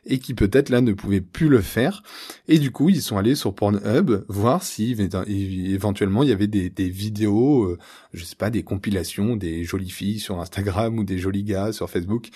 et 0.05 0.17
qui 0.17 0.33
peut-être 0.33 0.69
là 0.69 0.81
ne 0.81 0.91
pouvaient 0.91 1.21
plus 1.21 1.47
le 1.47 1.61
faire. 1.61 2.03
Et 2.47 2.57
du 2.57 2.71
coup 2.71 2.89
ils 2.89 3.01
sont 3.01 3.17
allés 3.17 3.35
sur 3.35 3.53
Pornhub 3.53 4.25
voir 4.27 4.63
si 4.63 4.97
éventuellement 5.27 6.23
il 6.23 6.29
y 6.29 6.31
avait 6.31 6.47
des, 6.47 6.69
des 6.69 6.89
vidéos 6.89 7.63
euh, 7.63 7.77
je 8.13 8.23
sais 8.23 8.35
pas 8.35 8.49
des 8.49 8.63
compilations 8.63 9.35
des 9.35 9.63
jolies 9.63 9.89
filles 9.89 10.19
sur 10.19 10.39
Instagram 10.39 10.97
ou 10.97 11.03
des 11.03 11.19
jolis 11.19 11.43
gars 11.43 11.71
sur 11.71 11.89
Facebook. 11.89 12.29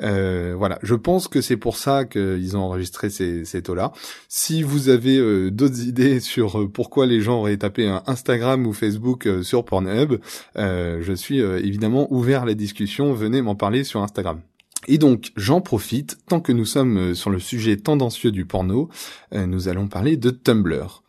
Euh, 0.00 0.54
voilà. 0.56 0.78
Je 0.82 0.94
pense 0.94 1.28
que 1.28 1.40
c'est 1.40 1.56
pour 1.56 1.76
ça 1.76 2.04
qu'ils 2.04 2.56
ont 2.56 2.60
enregistré 2.60 3.10
ces, 3.10 3.44
ces 3.44 3.62
taux 3.62 3.74
là 3.74 3.92
si 4.28 4.62
vous 4.62 4.88
avez 4.88 5.50
d'autres 5.50 5.82
idées 5.82 6.20
sur 6.20 6.70
pourquoi 6.70 7.06
les 7.06 7.20
gens 7.20 7.40
auraient 7.40 7.56
tapé 7.56 7.88
un 7.88 8.02
Instagram 8.06 8.66
ou 8.66 8.72
Facebook 8.72 9.28
sur 9.42 9.64
Pornhub 9.64 10.20
je 10.54 11.12
suis 11.16 11.38
évidemment 11.38 11.79
évidemment 11.80 12.12
ouvert 12.12 12.44
la 12.44 12.52
discussion, 12.52 13.14
venez 13.14 13.40
m'en 13.40 13.54
parler 13.54 13.84
sur 13.84 14.02
Instagram. 14.02 14.42
Et 14.86 14.98
donc, 14.98 15.32
j'en 15.34 15.62
profite, 15.62 16.18
tant 16.28 16.40
que 16.40 16.52
nous 16.52 16.66
sommes 16.66 16.98
euh, 16.98 17.14
sur 17.14 17.30
le 17.30 17.38
sujet 17.38 17.78
tendancieux 17.78 18.32
du 18.32 18.44
porno, 18.44 18.90
euh, 19.32 19.46
nous 19.46 19.66
allons 19.66 19.88
parler 19.88 20.18
de 20.18 20.28
Tumblr. 20.28 21.02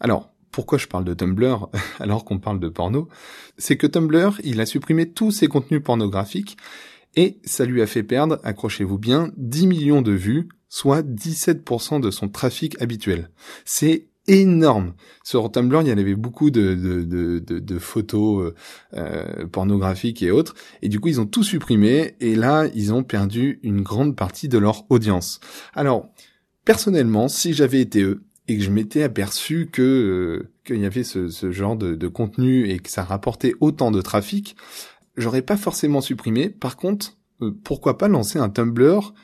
Alors, 0.00 0.30
pourquoi 0.50 0.76
je 0.76 0.86
parle 0.86 1.04
de 1.04 1.14
Tumblr 1.14 1.70
alors 1.98 2.26
qu'on 2.26 2.38
parle 2.38 2.60
de 2.60 2.68
porno? 2.68 3.08
C'est 3.56 3.78
que 3.78 3.86
Tumblr, 3.86 4.38
il 4.44 4.60
a 4.60 4.66
supprimé 4.66 5.08
tous 5.08 5.30
ses 5.30 5.48
contenus 5.48 5.82
pornographiques 5.82 6.58
et 7.16 7.38
ça 7.44 7.64
lui 7.64 7.80
a 7.80 7.86
fait 7.86 8.02
perdre, 8.02 8.38
accrochez-vous 8.44 8.98
bien, 8.98 9.30
10 9.38 9.66
millions 9.66 10.02
de 10.02 10.12
vues, 10.12 10.50
soit 10.68 11.00
17% 11.00 12.02
de 12.02 12.10
son 12.10 12.28
trafic 12.28 12.78
habituel. 12.82 13.30
C'est 13.64 14.08
énorme. 14.28 14.94
Sur 15.24 15.50
Tumblr, 15.50 15.82
il 15.82 15.88
y 15.88 15.92
en 15.92 15.98
avait 15.98 16.14
beaucoup 16.14 16.50
de, 16.50 16.74
de, 16.74 17.02
de, 17.02 17.58
de, 17.58 17.78
photos 17.78 18.44
euh, 18.44 18.54
euh, 18.94 19.46
pornographiques 19.46 20.22
et 20.22 20.30
autres. 20.30 20.54
Et 20.82 20.88
du 20.88 21.00
coup, 21.00 21.08
ils 21.08 21.20
ont 21.20 21.26
tout 21.26 21.42
supprimé. 21.42 22.14
Et 22.20 22.36
là, 22.36 22.66
ils 22.74 22.92
ont 22.92 23.02
perdu 23.02 23.58
une 23.62 23.82
grande 23.82 24.14
partie 24.14 24.48
de 24.48 24.58
leur 24.58 24.84
audience. 24.90 25.40
Alors, 25.74 26.08
personnellement, 26.64 27.28
si 27.28 27.54
j'avais 27.54 27.80
été 27.80 28.02
eux 28.02 28.22
et 28.46 28.56
que 28.56 28.62
je 28.62 28.70
m'étais 28.70 29.02
aperçu 29.02 29.68
que 29.72 29.82
euh, 29.82 30.50
qu'il 30.64 30.80
y 30.80 30.86
avait 30.86 31.04
ce, 31.04 31.28
ce 31.28 31.50
genre 31.50 31.76
de, 31.76 31.94
de 31.94 32.08
contenu 32.08 32.68
et 32.70 32.78
que 32.78 32.90
ça 32.90 33.02
rapportait 33.02 33.54
autant 33.60 33.90
de 33.90 34.00
trafic, 34.00 34.56
j'aurais 35.16 35.42
pas 35.42 35.56
forcément 35.56 36.00
supprimé. 36.00 36.48
Par 36.48 36.76
contre, 36.76 37.18
pourquoi 37.64 37.98
pas 37.98 38.08
lancer 38.08 38.38
un 38.38 38.48
Tumblr 38.48 39.14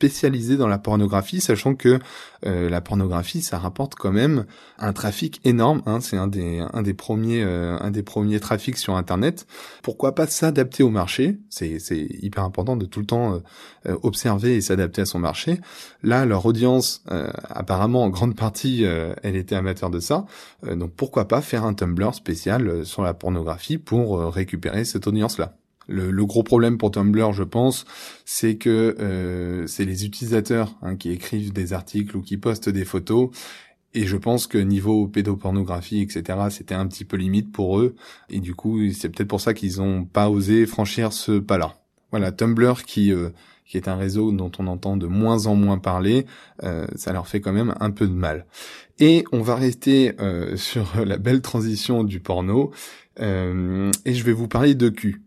spécialisé 0.00 0.56
dans 0.56 0.66
la 0.66 0.78
pornographie, 0.78 1.42
sachant 1.42 1.74
que 1.74 1.98
euh, 2.46 2.70
la 2.70 2.80
pornographie, 2.80 3.42
ça 3.42 3.58
rapporte 3.58 3.96
quand 3.96 4.12
même 4.12 4.46
un 4.78 4.94
trafic 4.94 5.42
énorme. 5.44 5.82
Hein, 5.84 6.00
c'est 6.00 6.16
un 6.16 6.26
des 6.26 6.64
un 6.72 6.80
des 6.80 6.94
premiers 6.94 7.42
euh, 7.44 7.76
un 7.80 7.90
des 7.90 8.02
premiers 8.02 8.40
trafics 8.40 8.78
sur 8.78 8.96
Internet. 8.96 9.46
Pourquoi 9.82 10.14
pas 10.14 10.26
s'adapter 10.26 10.82
au 10.82 10.88
marché? 10.88 11.38
C'est 11.50 11.78
hyper 12.22 12.44
important 12.44 12.76
de 12.76 12.86
tout 12.86 13.00
le 13.00 13.06
temps 13.06 13.42
euh, 13.86 13.96
observer 14.02 14.56
et 14.56 14.62
s'adapter 14.62 15.02
à 15.02 15.04
son 15.04 15.18
marché. 15.18 15.60
Là, 16.02 16.24
leur 16.24 16.46
audience, 16.46 17.04
apparemment 17.50 18.02
en 18.04 18.08
grande 18.08 18.36
partie, 18.36 18.84
elle 18.84 19.36
était 19.36 19.54
amateur 19.54 19.90
de 19.90 20.00
ça. 20.00 20.24
donc 20.66 20.92
pourquoi 20.94 21.28
pas 21.28 21.42
faire 21.42 21.64
un 21.64 21.74
Tumblr 21.74 22.14
spécial 22.14 22.86
sur 22.86 23.02
la 23.02 23.12
pornographie 23.12 23.76
pour 23.76 24.32
récupérer 24.32 24.86
cette 24.86 25.06
audience-là. 25.06 25.56
Le, 25.90 26.24
gros 26.24 26.44
problème 26.44 26.78
pour 26.78 26.92
Tumblr, 26.92 27.32
je 27.32 27.42
pense, 27.42 27.84
c'est 28.24 28.56
que 28.56 28.96
euh, 29.00 29.66
c'est 29.66 29.84
les 29.84 30.06
utilisateurs 30.06 30.76
hein, 30.82 30.94
qui 30.94 31.10
écrivent 31.10 31.52
des 31.52 31.72
articles 31.72 32.16
ou 32.16 32.22
qui 32.22 32.36
postent 32.36 32.68
des 32.68 32.84
photos. 32.84 33.30
Et 33.92 34.06
je 34.06 34.16
pense 34.16 34.46
que 34.46 34.56
niveau 34.56 35.08
pédopornographie, 35.08 36.00
etc., 36.00 36.38
c'était 36.50 36.76
un 36.76 36.86
petit 36.86 37.04
peu 37.04 37.16
limite 37.16 37.50
pour 37.50 37.80
eux. 37.80 37.96
Et 38.28 38.38
du 38.38 38.54
coup, 38.54 38.78
c'est 38.92 39.08
peut-être 39.08 39.28
pour 39.28 39.40
ça 39.40 39.52
qu'ils 39.52 39.78
n'ont 39.78 40.04
pas 40.04 40.30
osé 40.30 40.64
franchir 40.66 41.12
ce 41.12 41.40
pas-là. 41.40 41.74
Voilà, 42.12 42.30
Tumblr 42.30 42.84
qui 42.84 43.12
euh, 43.12 43.30
qui 43.66 43.76
est 43.76 43.88
un 43.88 43.96
réseau 43.96 44.32
dont 44.32 44.50
on 44.58 44.66
entend 44.66 44.96
de 44.96 45.06
moins 45.06 45.46
en 45.46 45.54
moins 45.54 45.78
parler, 45.78 46.26
euh, 46.64 46.86
ça 46.96 47.12
leur 47.12 47.28
fait 47.28 47.40
quand 47.40 47.52
même 47.52 47.74
un 47.78 47.90
peu 47.90 48.06
de 48.06 48.12
mal. 48.12 48.46
Et 48.98 49.24
on 49.32 49.42
va 49.42 49.54
rester 49.54 50.12
sur 50.56 51.04
la 51.04 51.18
belle 51.18 51.40
transition 51.40 52.04
du 52.04 52.20
porno, 52.20 52.72
et 53.18 54.14
je 54.14 54.24
vais 54.24 54.32
vous 54.32 54.48
parler 54.48 54.74
de 54.74 54.88
cul. 54.88 55.22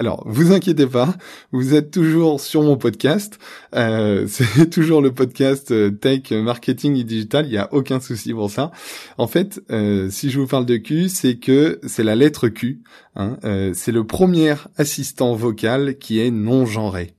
Alors, 0.00 0.22
vous 0.24 0.50
inquiétez 0.50 0.86
pas, 0.86 1.14
vous 1.52 1.74
êtes 1.74 1.90
toujours 1.90 2.40
sur 2.40 2.62
mon 2.62 2.78
podcast. 2.78 3.38
Euh, 3.74 4.26
c'est 4.28 4.70
toujours 4.70 5.02
le 5.02 5.12
podcast 5.12 5.72
euh, 5.72 5.90
Tech 5.90 6.30
Marketing 6.30 6.96
et 6.96 7.04
Digital. 7.04 7.44
Il 7.44 7.50
n'y 7.50 7.58
a 7.58 7.70
aucun 7.74 8.00
souci 8.00 8.32
pour 8.32 8.50
ça. 8.50 8.70
En 9.18 9.26
fait, 9.26 9.62
euh, 9.70 10.08
si 10.08 10.30
je 10.30 10.40
vous 10.40 10.46
parle 10.46 10.64
de 10.64 10.78
Q, 10.78 11.10
c'est 11.10 11.36
que 11.36 11.80
c'est 11.86 12.02
la 12.02 12.16
lettre 12.16 12.48
Q. 12.48 12.80
Hein, 13.14 13.36
c'est 13.74 13.92
le 13.92 14.06
premier 14.06 14.54
assistant 14.78 15.34
vocal 15.34 15.98
qui 15.98 16.18
est 16.18 16.30
non 16.30 16.64
genré. 16.64 17.12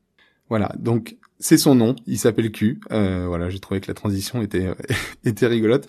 Voilà. 0.50 0.74
Donc 0.80 1.18
c'est 1.38 1.58
son 1.58 1.76
nom, 1.76 1.96
il 2.08 2.18
s'appelle 2.18 2.52
Q. 2.52 2.80
Voilà, 2.90 3.52
j'ai 3.52 3.60
trouvé 3.60 3.80
que 3.80 3.90
la 3.90 3.94
transition 3.94 4.42
était 4.42 4.74
était 5.24 5.46
rigolote. 5.46 5.88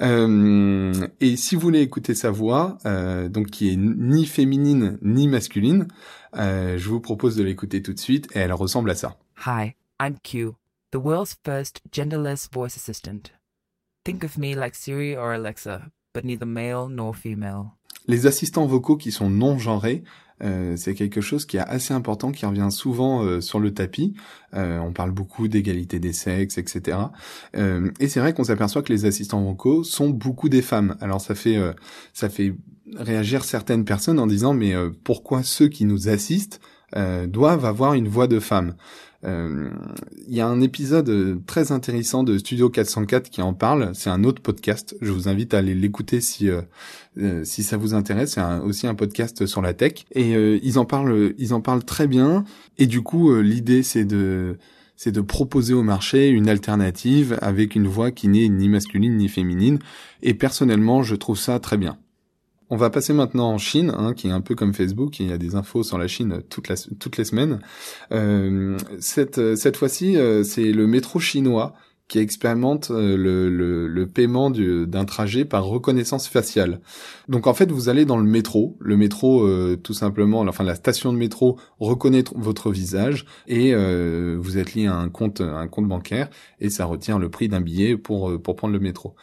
Et 0.00 1.36
si 1.36 1.54
vous 1.54 1.60
voulez 1.60 1.82
écouter 1.82 2.16
sa 2.16 2.32
voix, 2.32 2.78
donc 3.30 3.48
qui 3.50 3.70
est 3.70 3.76
ni 3.76 4.26
féminine 4.26 4.98
ni 5.02 5.28
masculine, 5.28 5.86
euh, 6.36 6.78
je 6.78 6.88
vous 6.88 7.00
propose 7.00 7.36
de 7.36 7.42
l'écouter 7.42 7.82
tout 7.82 7.92
de 7.92 8.00
suite 8.00 8.28
et 8.34 8.40
elle 8.40 8.52
ressemble 8.52 8.90
à 8.90 8.94
ça. 8.94 9.18
Hi, 9.46 9.74
I'm 10.00 10.18
Q, 10.22 10.56
the 10.90 10.96
world's 10.96 11.36
first 11.44 11.80
genderless 11.90 12.48
voice 12.52 12.76
assistant. 12.76 13.32
Think 14.04 14.24
of 14.24 14.36
me 14.36 14.54
like 14.54 14.74
Siri 14.74 15.16
or 15.16 15.32
Alexa, 15.32 15.90
but 16.12 16.24
neither 16.24 16.46
male 16.46 16.88
nor 16.88 17.14
female. 17.14 17.76
Les 18.08 18.26
assistants 18.26 18.66
vocaux 18.66 18.96
qui 18.96 19.12
sont 19.12 19.30
non 19.30 19.58
genrés, 19.58 20.02
euh, 20.42 20.74
c'est 20.76 20.94
quelque 20.94 21.20
chose 21.20 21.46
qui 21.46 21.56
est 21.56 21.60
assez 21.60 21.94
important, 21.94 22.32
qui 22.32 22.44
revient 22.46 22.68
souvent 22.70 23.22
euh, 23.22 23.40
sur 23.40 23.60
le 23.60 23.72
tapis. 23.72 24.14
Euh, 24.54 24.78
on 24.80 24.92
parle 24.92 25.12
beaucoup 25.12 25.46
d'égalité 25.48 26.00
des 26.00 26.12
sexes, 26.12 26.58
etc. 26.58 26.98
et 27.54 28.08
c'est 28.08 28.20
vrai 28.20 28.32
qu'on 28.32 28.44
s'aperçoit 28.44 28.82
que 28.82 28.92
les 28.92 29.04
assistants 29.04 29.42
vocaux 29.42 29.84
sont 29.84 30.10
beaucoup 30.10 30.48
des 30.48 30.62
femmes. 30.62 30.96
Alors 31.00 31.20
ça 31.20 31.34
fait 31.34 31.58
ça 32.12 32.28
fait 32.28 32.54
réagir 32.96 33.44
certaines 33.44 33.84
personnes 33.84 34.18
en 34.18 34.26
disant 34.26 34.52
mais 34.52 34.74
pourquoi 35.04 35.42
ceux 35.42 35.68
qui 35.68 35.84
nous 35.84 36.08
assistent 36.08 36.60
doivent 37.26 37.64
avoir 37.64 37.94
une 37.94 38.08
voix 38.08 38.26
de 38.26 38.40
femme? 38.40 38.74
Il 39.24 40.34
y 40.34 40.40
a 40.40 40.46
un 40.46 40.60
épisode 40.60 41.08
euh, 41.08 41.36
très 41.46 41.70
intéressant 41.70 42.24
de 42.24 42.38
Studio 42.38 42.70
404 42.70 43.30
qui 43.30 43.42
en 43.42 43.54
parle. 43.54 43.90
C'est 43.94 44.10
un 44.10 44.24
autre 44.24 44.42
podcast. 44.42 44.96
Je 45.00 45.12
vous 45.12 45.28
invite 45.28 45.54
à 45.54 45.58
aller 45.58 45.74
l'écouter 45.74 46.20
si 46.20 46.50
euh, 46.50 47.44
si 47.44 47.62
ça 47.62 47.76
vous 47.76 47.94
intéresse. 47.94 48.32
C'est 48.32 48.42
aussi 48.64 48.86
un 48.86 48.94
podcast 48.94 49.46
sur 49.46 49.62
la 49.62 49.74
tech 49.74 50.04
et 50.12 50.32
ils 50.32 50.78
en 50.78 50.84
parlent 50.84 51.34
ils 51.38 51.54
en 51.54 51.60
parlent 51.60 51.84
très 51.84 52.06
bien. 52.06 52.44
Et 52.78 52.86
du 52.86 53.02
coup, 53.02 53.34
l'idée 53.40 53.82
c'est 53.82 54.04
de 54.04 54.56
c'est 54.96 55.12
de 55.12 55.20
proposer 55.20 55.74
au 55.74 55.82
marché 55.82 56.28
une 56.28 56.48
alternative 56.48 57.38
avec 57.42 57.74
une 57.74 57.88
voix 57.88 58.10
qui 58.12 58.28
n'est 58.28 58.48
ni 58.48 58.68
masculine 58.68 59.16
ni 59.16 59.28
féminine. 59.28 59.78
Et 60.22 60.34
personnellement, 60.34 61.02
je 61.02 61.16
trouve 61.16 61.38
ça 61.38 61.58
très 61.58 61.76
bien. 61.76 61.98
On 62.70 62.76
va 62.76 62.90
passer 62.90 63.12
maintenant 63.12 63.50
en 63.50 63.58
Chine, 63.58 63.92
hein, 63.96 64.14
qui 64.14 64.28
est 64.28 64.32
un 64.32 64.40
peu 64.40 64.54
comme 64.54 64.72
Facebook, 64.72 65.20
il 65.20 65.28
y 65.28 65.32
a 65.32 65.38
des 65.38 65.54
infos 65.54 65.82
sur 65.82 65.98
la 65.98 66.08
Chine 66.08 66.42
toutes 66.48 67.16
les 67.16 67.24
semaines. 67.24 67.60
Euh, 68.12 68.78
cette, 68.98 69.56
cette 69.56 69.76
fois-ci, 69.76 70.16
euh, 70.16 70.42
c'est 70.42 70.72
le 70.72 70.86
métro 70.86 71.20
chinois 71.20 71.74
qui 72.12 72.18
expérimente 72.18 72.90
euh, 72.90 73.16
le, 73.16 73.88
le, 73.88 74.06
paiement 74.06 74.50
d'un 74.50 75.06
trajet 75.06 75.46
par 75.46 75.64
reconnaissance 75.64 76.28
faciale. 76.28 76.82
Donc 77.30 77.46
en 77.46 77.54
fait, 77.54 77.72
vous 77.72 77.88
allez 77.88 78.04
dans 78.04 78.18
le 78.18 78.28
métro, 78.28 78.76
le 78.80 78.98
métro 78.98 79.46
euh, 79.46 79.80
tout 79.82 79.94
simplement, 79.94 80.40
enfin 80.40 80.62
la 80.62 80.74
station 80.74 81.10
de 81.14 81.16
métro 81.16 81.58
reconnaît 81.80 82.24
votre 82.34 82.70
visage 82.70 83.24
et 83.46 83.72
euh, 83.72 84.36
vous 84.38 84.58
êtes 84.58 84.74
lié 84.74 84.88
à 84.88 84.94
un 84.94 85.08
compte, 85.08 85.40
un 85.40 85.66
compte 85.68 85.88
bancaire 85.88 86.28
et 86.60 86.68
ça 86.68 86.84
retient 86.84 87.18
le 87.18 87.30
prix 87.30 87.48
d'un 87.48 87.62
billet 87.62 87.96
pour 87.96 88.38
pour 88.42 88.56
prendre 88.56 88.74
le 88.74 88.80
métro. 88.80 89.14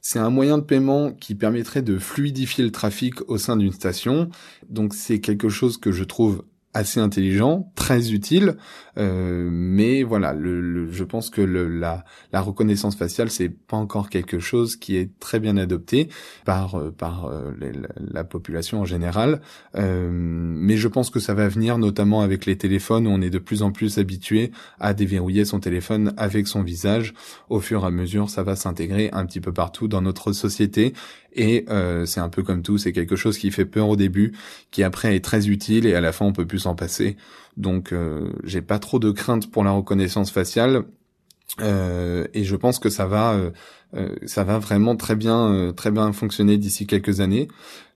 C'est 0.00 0.18
un 0.18 0.30
moyen 0.30 0.56
de 0.56 0.62
paiement 0.62 1.12
qui 1.12 1.34
permettrait 1.34 1.82
de 1.82 1.98
fluidifier 1.98 2.64
le 2.64 2.70
trafic 2.70 3.28
au 3.28 3.36
sein 3.36 3.58
d'une 3.58 3.72
station. 3.72 4.30
Donc 4.70 4.94
c'est 4.94 5.20
quelque 5.20 5.50
chose 5.50 5.76
que 5.76 5.92
je 5.92 6.04
trouve 6.04 6.44
assez 6.74 7.00
intelligent, 7.00 7.72
très 7.74 8.12
utile, 8.12 8.56
euh, 8.98 9.48
mais 9.50 10.02
voilà, 10.02 10.32
le, 10.32 10.90
je 10.90 11.04
pense 11.04 11.30
que 11.30 11.40
le, 11.40 11.66
la, 11.66 12.04
la, 12.32 12.40
reconnaissance 12.40 12.96
faciale 12.96 13.30
c'est 13.30 13.48
pas 13.48 13.76
encore 13.76 14.10
quelque 14.10 14.38
chose 14.38 14.76
qui 14.76 14.96
est 14.96 15.10
très 15.18 15.40
bien 15.40 15.56
adopté 15.56 16.08
par 16.44 16.74
euh, 16.74 16.90
par 16.90 17.26
euh, 17.26 17.52
la 17.96 18.24
population 18.24 18.80
en 18.80 18.84
général, 18.84 19.40
mais 19.74 20.76
je 20.76 20.88
pense 20.88 21.10
que 21.10 21.20
ça 21.20 21.34
va 21.34 21.48
venir 21.48 21.78
notamment 21.78 22.20
avec 22.20 22.44
les 22.44 22.58
téléphones 22.58 23.06
où 23.06 23.10
on 23.10 23.20
est 23.20 23.30
de 23.30 23.38
plus 23.38 23.62
en 23.62 23.72
plus 23.72 23.98
habitué 23.98 24.50
à 24.78 24.94
déverrouiller 24.94 25.44
son 25.44 25.60
téléphone 25.60 26.12
avec 26.16 26.48
son 26.48 26.62
visage. 26.62 27.14
Au 27.48 27.60
fur 27.60 27.84
et 27.84 27.86
à 27.86 27.90
mesure, 27.90 28.30
ça 28.30 28.42
va 28.42 28.56
s'intégrer 28.56 29.10
un 29.12 29.24
petit 29.26 29.40
peu 29.40 29.52
partout 29.52 29.88
dans 29.88 30.02
notre 30.02 30.32
société 30.32 30.92
Et 31.38 31.64
euh, 31.70 32.04
c'est 32.04 32.18
un 32.18 32.28
peu 32.28 32.42
comme 32.42 32.62
tout, 32.62 32.78
c'est 32.78 32.92
quelque 32.92 33.14
chose 33.14 33.38
qui 33.38 33.52
fait 33.52 33.64
peur 33.64 33.88
au 33.88 33.94
début, 33.94 34.32
qui 34.72 34.82
après 34.82 35.14
est 35.14 35.24
très 35.24 35.48
utile 35.48 35.86
et 35.86 35.94
à 35.94 36.00
la 36.00 36.10
fin 36.10 36.26
on 36.26 36.32
peut 36.32 36.46
plus 36.46 36.58
s'en 36.58 36.74
passer. 36.74 37.16
Donc 37.56 37.92
euh, 37.92 38.28
j'ai 38.42 38.60
pas 38.60 38.80
trop 38.80 38.98
de 38.98 39.12
crainte 39.12 39.48
pour 39.48 39.62
la 39.62 39.70
reconnaissance 39.70 40.32
faciale. 40.32 40.82
Euh, 41.60 42.26
et 42.34 42.42
je 42.42 42.56
pense 42.56 42.80
que 42.80 42.90
ça 42.90 43.06
va, 43.06 43.34
euh, 43.34 43.50
euh, 43.94 44.16
ça 44.26 44.42
va 44.42 44.58
vraiment 44.58 44.96
très 44.96 45.14
bien, 45.14 45.72
très 45.76 45.92
bien 45.92 46.12
fonctionner 46.12 46.58
d'ici 46.58 46.88
quelques 46.88 47.20
années. 47.20 47.46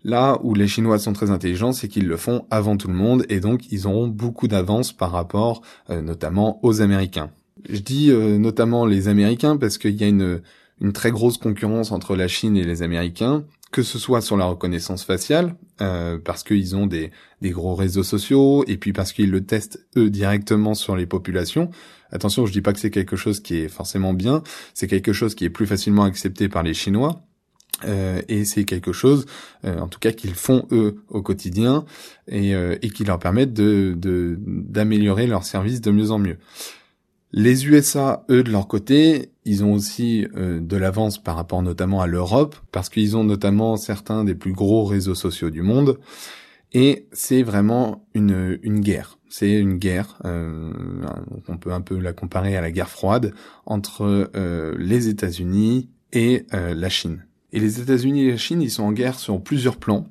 Là 0.05 0.39
où 0.45 0.55
les 0.55 0.69
Chinois 0.69 1.01
sont 1.01 1.13
très 1.13 1.33
intelligents, 1.33 1.73
c'est 1.73 1.89
qu'ils 1.89 2.07
le 2.07 2.17
font 2.17 2.47
avant 2.49 2.77
tout 2.77 2.89
le 2.89 2.95
monde 2.95 3.27
et 3.29 3.41
donc 3.41 3.73
ils 3.73 3.89
auront 3.89 4.07
beaucoup 4.07 4.47
d'avance 4.47 4.93
par 4.93 5.11
rapport, 5.11 5.63
notamment 5.89 6.61
aux 6.65 6.81
Américains. 6.81 7.31
Je 7.69 7.79
dis 7.79 8.13
notamment 8.13 8.87
les 8.87 9.07
Américains 9.07 9.57
parce 9.57 9.79
qu'il 9.79 9.95
y 9.95 10.03
a 10.03 10.09
une, 10.09 10.41
une 10.81 10.93
très 10.93 11.11
grosse 11.11 11.39
concurrence 11.39 11.93
entre 11.93 12.17
la 12.17 12.29
Chine 12.29 12.57
et 12.57 12.65
les 12.65 12.83
Américains 12.83 13.45
que 13.73 13.83
ce 13.83 13.99
soit 13.99 14.21
sur 14.21 14.37
la 14.37 14.45
reconnaissance 14.45 15.03
faciale, 15.03 15.57
euh, 15.81 16.19
parce 16.23 16.45
qu'ils 16.45 16.77
ont 16.77 16.87
des, 16.87 17.11
des, 17.41 17.51
gros 17.51 17.75
réseaux 17.75 18.03
sociaux, 18.03 18.65
et 18.69 18.77
puis 18.77 18.93
parce 18.93 19.13
qu'ils 19.13 19.31
le 19.31 19.45
testent 19.45 19.85
eux 19.97 20.11
directement 20.11 20.75
sur 20.75 20.95
les 20.95 21.07
populations. 21.07 21.71
Attention, 22.13 22.45
je 22.45 22.53
dis 22.53 22.61
pas 22.61 22.75
que 22.75 22.79
c'est 22.79 22.91
quelque 22.91 23.17
chose 23.17 23.41
qui 23.41 23.57
est 23.57 23.69
forcément 23.69 24.13
bien, 24.13 24.43
c'est 24.75 24.87
quelque 24.87 25.15
chose 25.15 25.35
qui 25.35 25.47
est 25.47 25.51
plus 25.51 25.67
facilement 25.67 26.05
accepté 26.05 26.49
par 26.49 26.63
les 26.63 26.75
Chinois. 26.75 27.23
Euh, 27.87 28.21
et 28.29 28.45
c'est 28.45 28.65
quelque 28.65 28.93
chose, 28.93 29.27
euh, 29.65 29.79
en 29.79 29.89
tout 29.89 29.99
cas, 29.99 30.13
qu'ils 30.13 30.35
font 30.35 30.69
eux 30.71 31.03
au 31.09 31.23
quotidien 31.23 31.85
et, 32.29 32.55
euh, 32.55 32.77
et 32.83 32.91
qui 32.91 33.05
leur 33.05 33.19
permettent 33.19 33.55
de 33.55 33.97
d'améliorer 34.39 35.27
leur 35.27 35.43
service 35.43 35.81
de 35.81 35.91
mieux 35.91 36.11
en 36.13 36.19
mieux. 36.19 36.37
Les 37.35 37.67
USA, 37.67 38.27
eux, 38.29 38.43
de 38.43 38.51
leur 38.51 38.69
côté, 38.69 39.31
ils 39.47 39.65
ont 39.65 39.73
aussi 39.73 40.27
euh, 40.37 40.61
de 40.61 40.77
l'avance 40.77 41.23
par 41.23 41.37
rapport 41.37 41.63
notamment 41.63 42.03
à 42.03 42.07
l'Europe, 42.07 42.57
parce 42.73 42.91
qu'ils 42.91 43.17
ont 43.17 43.25
notamment 43.25 43.79
certains 43.79 44.23
des 44.25 44.35
plus 44.35 44.53
gros 44.53 44.85
réseaux 44.85 45.15
sociaux 45.15 45.49
du 45.49 45.63
monde, 45.63 45.99
et 46.75 47.07
c'est 47.13 47.43
vraiment 47.43 48.07
une, 48.15 48.59
une 48.63 48.81
guerre. 48.81 49.19
C'est 49.31 49.53
une 49.53 49.79
guerre, 49.79 50.19
euh, 50.27 50.73
on 51.49 51.57
peut 51.57 51.73
un 51.73 51.81
peu 51.81 51.99
la 51.99 52.13
comparer 52.13 52.55
à 52.55 52.61
la 52.61 52.71
guerre 52.71 52.91
froide, 52.91 53.33
entre 53.65 54.31
euh, 54.37 54.75
les 54.79 55.09
États-Unis 55.09 55.89
et 56.13 56.45
la 56.53 56.91
Chine. 56.91 57.25
Et 57.55 57.61
les 57.61 57.81
États-Unis 57.81 58.27
et 58.27 58.31
la 58.33 58.37
Chine, 58.37 58.61
ils 58.61 58.71
sont 58.71 58.83
en 58.83 58.93
guerre 58.93 59.19
sur 59.19 59.41
plusieurs 59.41 59.79
plans. 59.79 60.07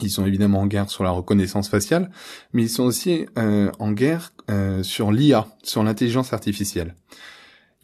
Ils 0.00 0.10
sont 0.10 0.26
évidemment 0.26 0.60
en 0.60 0.66
guerre 0.66 0.90
sur 0.90 1.04
la 1.04 1.10
reconnaissance 1.10 1.68
faciale, 1.68 2.10
mais 2.52 2.62
ils 2.62 2.70
sont 2.70 2.84
aussi 2.84 3.26
euh, 3.38 3.70
en 3.78 3.92
guerre 3.92 4.32
euh, 4.50 4.82
sur 4.82 5.12
l'IA, 5.12 5.46
sur 5.62 5.82
l'intelligence 5.82 6.32
artificielle. 6.32 6.94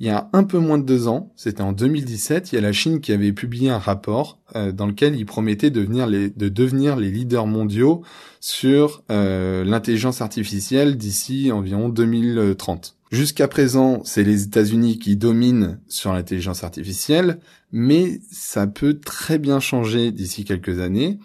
Il 0.01 0.07
y 0.07 0.11
a 0.11 0.31
un 0.33 0.45
peu 0.45 0.59
moins 0.59 0.79
de 0.79 0.85
deux 0.85 1.09
ans, 1.09 1.31
c'était 1.37 1.61
en 1.61 1.73
2017, 1.73 2.53
il 2.53 2.55
y 2.55 2.59
a 2.59 2.63
la 2.63 2.73
Chine 2.73 3.01
qui 3.01 3.13
avait 3.13 3.33
publié 3.33 3.69
un 3.69 3.79
rapport 3.79 4.39
euh, 4.57 4.73
dans 4.73 4.87
lequel 4.87 5.15
il 5.15 5.27
promettait 5.27 5.71
de 5.71 5.83
les, 6.07 6.31
de 6.31 6.49
devenir 6.49 6.97
les 6.97 7.11
leaders 7.11 7.47
mondiaux 7.47 8.03
sur 8.41 9.03
l'intelligence 9.11 10.23
artificielle 10.23 10.97
d'ici 10.97 11.53
environ 11.53 11.91
2030. 11.91 12.97
Jusqu'à 13.11 13.49
présent, 13.49 14.03
c'est 14.05 14.23
les 14.23 14.45
États-Unis 14.45 14.99
qui 14.99 15.17
dominent 15.17 15.81
sur 15.89 16.13
l'intelligence 16.13 16.63
artificielle, 16.65 17.41
mais 17.73 18.21
ça 18.31 18.69
peut 18.69 19.01
très 19.01 19.39
bien 19.39 19.59
changer 19.59 20.13
d'ici 20.13 20.45
quelques 20.45 20.81
années. 20.81 21.19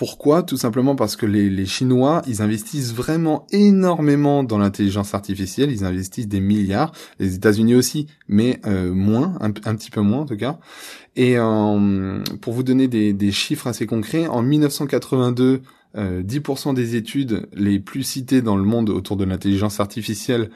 Pourquoi? 0.00 0.42
Tout 0.42 0.56
simplement 0.56 0.96
parce 0.96 1.14
que 1.14 1.26
les, 1.26 1.66
Chinois, 1.66 2.22
ils 2.26 2.40
investissent 2.40 2.94
vraiment 2.94 3.46
énormément 3.52 4.42
dans 4.42 4.56
l'intelligence 4.56 5.12
artificielle, 5.12 5.70
ils 5.70 5.84
investissent 5.84 6.26
des 6.26 6.40
milliards, 6.40 6.92
les 7.18 7.34
États-Unis 7.34 7.74
aussi, 7.74 8.06
mais 8.26 8.60
euh, 8.64 8.94
moins, 8.94 9.34
un, 9.42 9.50
petit 9.50 9.90
peu 9.90 10.00
moins 10.00 10.20
en 10.20 10.24
tout 10.24 10.38
cas. 10.38 10.58
Et 11.16 11.36
euh, 11.36 12.24
pour 12.40 12.54
vous 12.54 12.62
donner 12.62 12.88
des, 12.88 13.30
chiffres 13.30 13.66
assez 13.66 13.84
concrets, 13.84 14.26
en 14.26 14.40
1982, 14.40 15.60
10% 15.94 15.98
euh, 15.98 16.72
des 16.72 16.96
études 16.96 17.46
les 17.52 17.78
plus 17.78 18.02
citées 18.02 18.40
dans 18.40 18.56
le 18.56 18.64
monde 18.64 18.88
autour 18.88 19.18
de 19.18 19.24
l'intelligence 19.26 19.80
artificielle 19.80 20.48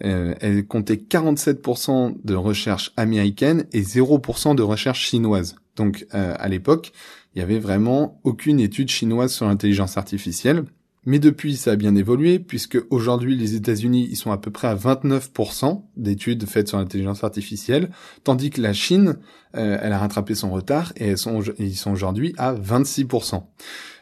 elles 0.00 0.64
comptaient 0.64 0.94
47% 0.94 2.16
de 2.22 2.34
recherche 2.34 2.92
américaine 2.96 3.66
et 3.72 3.82
0% 3.82 4.54
de 4.54 4.62
recherche 4.62 5.00
chinoise. 5.06 5.56
Donc 5.74 6.06
à 6.12 6.48
l'époque, 6.48 6.92
il 7.34 7.40
y 7.40 7.42
avait 7.42 7.58
vraiment 7.58 8.20
aucune 8.24 8.60
étude 8.60 8.90
chinoise 8.90 9.32
sur 9.32 9.46
l'intelligence 9.46 9.96
artificielle. 9.96 10.64
Mais 11.06 11.18
depuis, 11.18 11.56
ça 11.56 11.70
a 11.72 11.76
bien 11.76 11.94
évolué, 11.94 12.38
puisque 12.38 12.78
aujourd'hui, 12.90 13.36
les 13.36 13.54
États-Unis, 13.54 14.08
ils 14.10 14.16
sont 14.16 14.32
à 14.32 14.36
peu 14.36 14.50
près 14.50 14.68
à 14.68 14.74
29% 14.74 15.82
d'études 15.96 16.44
faites 16.46 16.68
sur 16.68 16.76
l'intelligence 16.76 17.24
artificielle, 17.24 17.90
tandis 18.24 18.50
que 18.50 18.60
la 18.60 18.74
Chine, 18.74 19.16
euh, 19.56 19.78
elle 19.80 19.92
a 19.92 19.98
rattrapé 19.98 20.34
son 20.34 20.50
retard 20.50 20.92
et 20.96 21.12
ils 21.58 21.76
sont 21.76 21.90
aujourd'hui 21.90 22.34
à 22.36 22.52
26%. 22.52 23.42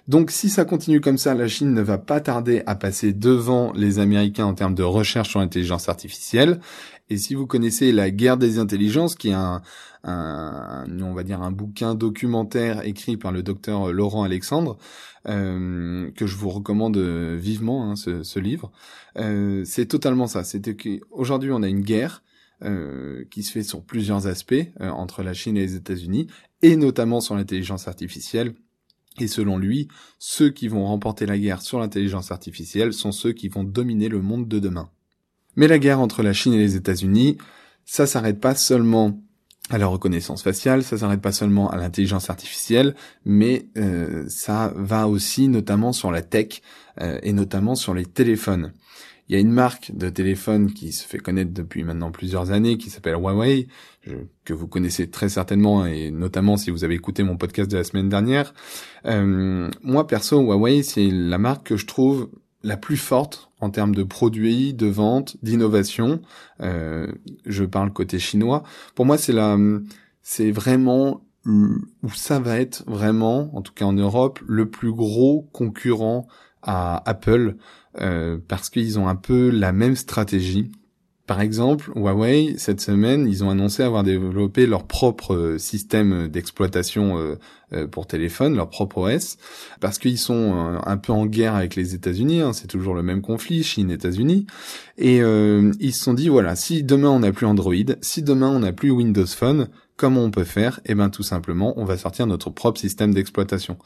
Donc 0.09 0.31
si 0.31 0.49
ça 0.49 0.65
continue 0.65 1.01
comme 1.01 1.19
ça, 1.19 1.35
la 1.35 1.49
Chine 1.49 1.75
ne 1.75 1.83
va 1.83 1.99
pas 1.99 2.21
tarder 2.21 2.63
à 2.67 2.77
passer 2.77 3.13
devant 3.13 3.73
les 3.73 3.99
Américains 3.99 4.47
en 4.47 4.55
termes 4.55 4.75
de 4.75 4.85
recherche 4.85 5.31
sur 5.31 5.41
l'intelligence 5.41 5.89
artificielle. 5.89 6.61
Et 7.11 7.19
si 7.19 7.35
vous 7.35 7.47
connaissez 7.47 7.93
La 7.93 8.11
guerre 8.11 8.37
des 8.37 8.59
intelligences, 8.59 9.17
qui 9.17 9.31
est 9.31 9.35
un, 9.35 9.63
on 10.07 11.13
va 11.15 11.23
dire 11.23 11.43
un 11.43 11.51
bouquin 11.51 11.95
documentaire 11.95 12.87
écrit 12.87 13.17
par 13.17 13.33
le 13.33 13.43
docteur 13.43 13.93
Laurent 13.93 14.23
Alexandre, 14.23 14.79
euh, 15.29 16.11
que 16.13 16.27
je 16.27 16.37
vous 16.37 16.51
recommande 16.51 16.99
vivement, 16.99 17.91
hein, 17.91 17.97
ce, 17.97 18.39
livre, 18.39 18.71
euh, 19.19 19.65
c'est 19.65 19.87
totalement 19.87 20.27
ça. 20.27 20.45
C'était 20.45 20.77
qu'aujourd'hui 20.77 21.51
on 21.53 21.63
a 21.63 21.69
une 21.69 21.81
guerre 21.81 22.23
euh, 22.63 23.25
qui 23.31 23.43
se 23.43 23.51
fait 23.51 23.65
sur 23.65 23.83
plusieurs 23.83 24.29
aspects 24.29 24.55
entre 24.81 25.23
la 25.23 25.35
Chine 25.35 25.57
et 25.57 25.61
les 25.61 25.75
États-Unis, 25.75 26.29
et 26.63 26.77
notamment 26.77 27.21
sur 27.21 27.35
l'intelligence 27.35 27.89
artificielle. 27.89 28.55
Et 29.19 29.29
selon 29.29 29.59
lui, 29.59 29.89
ceux 30.19 30.51
qui 30.51 30.69
vont 30.69 30.87
remporter 30.87 31.27
la 31.27 31.39
guerre 31.39 31.63
sur 31.63 31.81
l'intelligence 31.81 32.31
artificielle 32.31 32.93
sont 32.93 33.13
ceux 33.13 33.33
qui 33.33 33.49
vont 33.49 33.65
dominer 33.65 34.09
le 34.09 34.21
monde 34.21 34.47
de 34.47 34.59
demain. 34.59 34.91
Mais 35.57 35.69
la 35.69 35.79
guerre 35.79 36.01
entre 36.01 36.23
la 36.23 36.35
Chine 36.35 36.53
et 36.53 36.59
les 36.59 36.77
États-Unis, 36.77 37.39
ça 37.87 38.07
s'arrête 38.07 38.41
pas 38.41 38.55
seulement 38.55 39.23
à 39.71 39.79
la 39.79 39.87
reconnaissance 39.87 40.43
faciale, 40.43 40.83
ça 40.83 40.99
s'arrête 40.99 41.21
pas 41.21 41.33
seulement 41.33 41.71
à 41.71 41.77
l'intelligence 41.77 42.31
artificielle, 42.31 42.95
mais 43.25 43.67
euh, 43.77 44.25
ça 44.29 44.73
va 44.77 45.09
aussi 45.09 45.49
notamment 45.49 45.93
sur 45.93 46.13
la 46.13 46.23
tech 46.23 46.63
euh, 47.01 47.19
et 47.23 47.33
notamment 47.33 47.75
sur 47.75 47.93
les 47.93 48.07
téléphones. 48.07 48.73
Il 49.29 49.35
y 49.35 49.37
a 49.37 49.41
une 49.41 49.51
marque 49.51 49.91
de 49.93 50.09
téléphone 50.09 50.73
qui 50.73 50.93
se 50.93 51.05
fait 51.05 51.19
connaître 51.19 51.53
depuis 51.53 51.83
maintenant 51.83 52.13
plusieurs 52.13 52.53
années, 52.53 52.79
qui 52.79 52.91
s'appelle 52.91 53.15
Huawei, 53.15 53.67
que 54.45 54.55
vous 54.55 54.69
connaissez 54.69 55.11
très 55.11 55.29
certainement, 55.29 55.85
et 55.85 56.13
notamment 56.13 56.57
si 56.57 56.71
vous 56.71 56.85
avez 56.85 56.95
écouté 56.95 57.25
mon 57.25 57.37
podcast 57.37 57.69
de 57.69 57.77
la 57.77 57.83
semaine 57.83 58.09
dernière. 58.09 58.55
Euh, 59.05 59.69
moi, 59.83 60.07
perso, 60.07 60.41
Huawei, 60.41 60.85
c'est 60.85 61.11
la 61.11 61.39
marque 61.39 61.67
que 61.67 61.77
je 61.77 61.87
trouve 61.87 62.31
la 62.63 62.77
plus 62.77 62.97
forte 62.97 63.51
en 63.61 63.71
termes 63.71 63.95
de 63.95 64.03
produits, 64.03 64.75
de 64.75 64.87
vente, 64.87 65.37
d'innovation. 65.43 66.21
Euh, 66.61 67.07
je 67.45 67.65
parle 67.65 67.93
côté 67.93 68.19
chinois. 68.19 68.63
Pour 68.95 69.07
moi, 69.07 69.19
c'est 69.19 69.33
la, 69.33 69.57
c'est 70.23 70.51
vraiment 70.51 71.23
où 71.47 72.11
ça 72.13 72.41
va 72.41 72.59
être 72.59 72.83
vraiment, 72.87 73.55
en 73.57 73.63
tout 73.63 73.73
cas 73.73 73.85
en 73.85 73.93
Europe, 73.93 74.41
le 74.47 74.69
plus 74.69 74.93
gros 74.93 75.49
concurrent 75.53 76.27
à 76.63 77.09
Apple 77.09 77.57
euh, 78.01 78.39
parce 78.49 78.69
qu'ils 78.69 78.99
ont 78.99 79.09
un 79.09 79.15
peu 79.15 79.51
la 79.51 79.73
même 79.73 79.97
stratégie. 79.97 80.73
Par 81.27 81.41
exemple, 81.41 81.91
Huawei, 81.97 82.55
cette 82.57 82.81
semaine, 82.81 83.27
ils 83.27 83.43
ont 83.43 83.51
annoncé 83.51 83.83
avoir 83.83 84.05
développé 84.05 84.67
leur 84.67 84.85
propre 84.85 85.35
euh, 85.35 85.59
système 85.59 86.29
d'exploitation 86.29 87.19
euh, 87.19 87.35
euh, 87.73 87.89
pour 87.89 88.07
téléphone, 88.07 88.55
leur 88.55 88.71
propre 88.71 88.99
OS, 88.99 89.37
parce 89.81 89.99
qu'ils 89.99 90.19
sont 90.19 90.79
un 90.85 90.97
peu 90.97 91.13
en 91.13 91.27
guerre 91.27 91.57
avec 91.57 91.75
les 91.75 91.97
États-Unis, 91.97 92.43
hein, 92.43 92.53
c'est 92.53 92.69
toujours 92.69 92.95
le 92.95 93.03
même 93.03 93.23
conflit, 93.23 93.65
Chine-États-Unis, 93.65 94.47
et 94.99 95.17
ils 95.19 95.93
se 95.93 96.05
sont 96.05 96.15
dit, 96.15 96.29
voilà, 96.29 96.55
si 96.55 96.85
demain 96.85 97.11
on 97.11 97.21
n'a 97.21 97.33
plus 97.33 97.47
Android, 97.47 97.75
si 98.03 98.23
demain 98.23 98.51
on 98.51 98.61
n'a 98.61 98.73
plus 98.73 98.93
Windows 98.93 99.27
Phone, 99.27 99.69
comment 99.97 100.23
on 100.23 100.31
peut 100.31 100.45
faire? 100.45 100.81
Eh 100.85 100.95
ben 100.95 101.11
tout 101.11 101.23
simplement, 101.23 101.75
on 101.77 101.85
va 101.85 101.97
sortir 101.97 102.27
notre 102.27 102.51
propre 102.51 102.81
système 102.81 103.13
d'exploitation 103.13 103.79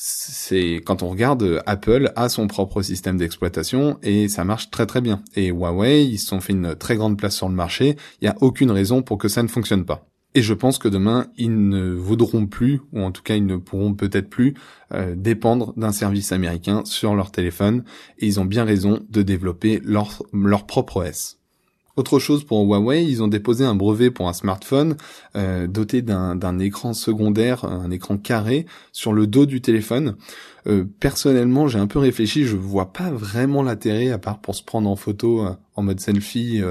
c'est 0.00 0.80
quand 0.84 1.02
on 1.02 1.08
regarde 1.08 1.60
Apple 1.66 2.12
a 2.14 2.28
son 2.28 2.46
propre 2.46 2.82
système 2.82 3.16
d'exploitation 3.16 3.98
et 4.04 4.28
ça 4.28 4.44
marche 4.44 4.70
très 4.70 4.86
très 4.86 5.00
bien. 5.00 5.22
Et 5.34 5.48
Huawei, 5.48 6.06
ils 6.06 6.18
se 6.18 6.28
sont 6.28 6.40
fait 6.40 6.52
une 6.52 6.76
très 6.76 6.94
grande 6.94 7.18
place 7.18 7.34
sur 7.34 7.48
le 7.48 7.54
marché. 7.56 7.96
Il 8.20 8.24
n'y 8.24 8.28
a 8.28 8.36
aucune 8.40 8.70
raison 8.70 9.02
pour 9.02 9.18
que 9.18 9.26
ça 9.26 9.42
ne 9.42 9.48
fonctionne 9.48 9.84
pas. 9.84 10.06
Et 10.36 10.42
je 10.42 10.54
pense 10.54 10.78
que 10.78 10.86
demain, 10.86 11.26
ils 11.36 11.68
ne 11.68 11.90
voudront 11.94 12.46
plus, 12.46 12.80
ou 12.92 13.00
en 13.00 13.10
tout 13.10 13.22
cas, 13.22 13.34
ils 13.34 13.46
ne 13.46 13.56
pourront 13.56 13.94
peut-être 13.94 14.30
plus 14.30 14.54
euh, 14.92 15.16
dépendre 15.16 15.72
d'un 15.76 15.90
service 15.90 16.30
américain 16.30 16.84
sur 16.84 17.16
leur 17.16 17.32
téléphone. 17.32 17.82
Et 18.18 18.26
ils 18.26 18.38
ont 18.38 18.44
bien 18.44 18.64
raison 18.64 19.04
de 19.10 19.22
développer 19.22 19.80
leur, 19.84 20.22
leur 20.32 20.66
propre 20.66 21.08
OS. 21.08 21.37
Autre 21.98 22.20
chose 22.20 22.44
pour 22.44 22.64
Huawei, 22.64 23.04
ils 23.04 23.24
ont 23.24 23.26
déposé 23.26 23.64
un 23.64 23.74
brevet 23.74 24.12
pour 24.12 24.28
un 24.28 24.32
smartphone 24.32 24.96
euh, 25.34 25.66
doté 25.66 26.00
d'un 26.00 26.58
écran 26.60 26.94
secondaire, 26.94 27.64
un 27.64 27.90
écran 27.90 28.18
carré 28.18 28.66
sur 28.92 29.12
le 29.12 29.26
dos 29.26 29.46
du 29.46 29.60
téléphone. 29.60 30.14
Euh, 30.68 30.84
personnellement, 31.00 31.66
j'ai 31.66 31.80
un 31.80 31.88
peu 31.88 31.98
réfléchi, 31.98 32.44
je 32.44 32.54
vois 32.54 32.92
pas 32.92 33.10
vraiment 33.10 33.64
l'intérêt 33.64 34.12
à 34.12 34.18
part 34.18 34.38
pour 34.38 34.54
se 34.54 34.62
prendre 34.62 34.88
en 34.88 34.94
photo 34.94 35.44
euh, 35.44 35.50
en 35.74 35.82
mode 35.82 35.98
selfie 35.98 36.62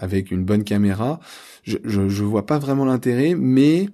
avec 0.00 0.30
une 0.30 0.44
bonne 0.44 0.64
caméra. 0.64 1.20
Je, 1.64 1.76
je, 1.84 2.08
je 2.08 2.24
vois 2.24 2.46
pas 2.46 2.58
vraiment 2.58 2.86
l'intérêt, 2.86 3.34
mais 3.34 3.90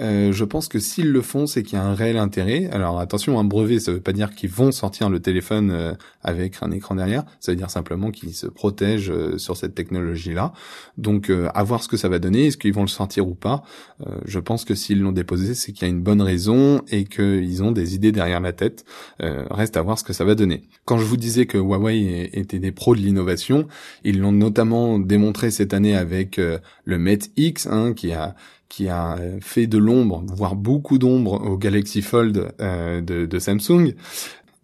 Euh, 0.00 0.32
je 0.32 0.44
pense 0.44 0.68
que 0.68 0.78
s'ils 0.78 1.12
le 1.12 1.22
font, 1.22 1.46
c'est 1.46 1.62
qu'il 1.62 1.78
y 1.78 1.80
a 1.80 1.84
un 1.84 1.94
réel 1.94 2.16
intérêt. 2.16 2.68
Alors 2.72 2.98
attention, 2.98 3.38
un 3.38 3.44
brevet, 3.44 3.78
ça 3.78 3.92
veut 3.92 4.00
pas 4.00 4.12
dire 4.12 4.34
qu'ils 4.34 4.50
vont 4.50 4.72
sortir 4.72 5.08
le 5.08 5.20
téléphone 5.20 5.70
euh, 5.70 5.94
avec 6.22 6.56
un 6.62 6.70
écran 6.72 6.96
derrière. 6.96 7.24
Ça 7.40 7.52
veut 7.52 7.56
dire 7.56 7.70
simplement 7.70 8.10
qu'ils 8.10 8.34
se 8.34 8.46
protègent 8.46 9.10
euh, 9.10 9.38
sur 9.38 9.56
cette 9.56 9.74
technologie-là. 9.74 10.52
Donc 10.98 11.30
à 11.30 11.62
voir 11.62 11.82
ce 11.82 11.88
que 11.88 11.96
ça 11.96 12.08
va 12.08 12.18
donner. 12.18 12.46
Est-ce 12.46 12.56
qu'ils 12.56 12.72
vont 12.72 12.82
le 12.82 12.88
sortir 12.88 13.26
ou 13.26 13.34
pas 13.34 13.62
Je 14.24 14.38
pense 14.38 14.64
que 14.64 14.74
s'ils 14.74 15.00
l'ont 15.00 15.12
déposé, 15.12 15.54
c'est 15.54 15.72
qu'il 15.72 15.82
y 15.82 15.90
a 15.90 15.92
une 15.92 16.02
bonne 16.02 16.22
raison 16.22 16.82
et 16.88 17.04
qu'ils 17.04 17.62
ont 17.62 17.72
des 17.72 17.94
idées 17.94 18.12
derrière 18.12 18.40
la 18.40 18.52
tête. 18.52 18.84
reste 19.20 19.76
à 19.76 19.82
voir 19.82 19.98
ce 19.98 20.04
que 20.04 20.12
ça 20.12 20.24
va 20.24 20.34
donner. 20.34 20.62
Quand 20.84 20.98
je 20.98 21.04
vous 21.04 21.16
disais 21.16 21.46
que 21.46 21.58
Huawei 21.58 22.30
était 22.32 22.58
des 22.58 22.72
pros 22.72 22.94
de 22.94 23.00
l'innovation, 23.00 23.66
ils 24.04 24.20
l'ont 24.20 24.32
notamment 24.32 24.98
démontré 24.98 25.50
cette 25.50 25.74
année 25.74 25.96
avec 25.96 26.36
le 26.38 26.98
Mate 26.98 27.30
X, 27.36 27.66
hein, 27.66 27.92
qui 27.94 28.12
a 28.12 28.34
qui 28.68 28.88
a 28.88 29.16
fait 29.40 29.66
de 29.66 29.78
l'ombre, 29.78 30.24
voire 30.34 30.56
beaucoup 30.56 30.98
d'ombre 30.98 31.40
au 31.46 31.56
Galaxy 31.56 32.02
Fold 32.02 32.52
euh, 32.60 33.00
de, 33.00 33.38
Samsung. 33.38 33.94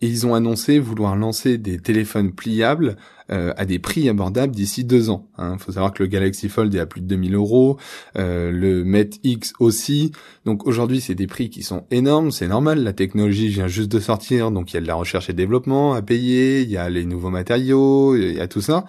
Ils 0.01 0.27
ont 0.27 0.35
annoncé 0.35 0.79
vouloir 0.79 1.15
lancer 1.17 1.59
des 1.59 1.79
téléphones 1.79 2.33
pliables 2.33 2.97
euh, 3.33 3.53
à 3.57 3.65
des 3.65 3.79
prix 3.79 4.09
abordables 4.09 4.53
d'ici 4.53 4.83
deux 4.83 5.09
ans. 5.09 5.29
Il 5.39 5.45
hein. 5.45 5.57
faut 5.59 5.71
savoir 5.71 5.93
que 5.93 6.03
le 6.03 6.09
Galaxy 6.09 6.49
Fold 6.49 6.75
est 6.75 6.81
à 6.81 6.87
plus 6.87 7.01
de 7.01 7.07
2000 7.07 7.37
euros, 7.37 7.79
euh, 8.19 8.51
le 8.51 8.83
Mate 8.83 9.21
X 9.23 9.53
aussi. 9.61 10.11
Donc 10.45 10.67
aujourd'hui, 10.67 11.01
c'est 11.01 11.15
des 11.15 11.29
prix 11.29 11.49
qui 11.49 11.63
sont 11.63 11.85
énormes. 11.93 12.33
C'est 12.33 12.49
normal, 12.49 12.83
la 12.83 12.93
technologie 12.93 13.47
vient 13.47 13.69
juste 13.69 13.93
de 13.93 14.01
sortir, 14.01 14.51
donc 14.51 14.73
il 14.73 14.75
y 14.75 14.77
a 14.79 14.81
de 14.81 14.87
la 14.89 14.97
recherche 14.97 15.31
et 15.31 15.33
développement 15.33 15.93
à 15.93 16.03
payer, 16.03 16.63
il 16.63 16.71
y 16.71 16.77
a 16.77 16.91
les 16.91 17.05
nouveaux 17.05 17.31
matériaux, 17.31 18.17
il 18.17 18.35
y 18.35 18.41
a 18.41 18.49
tout 18.49 18.63
ça. 18.63 18.85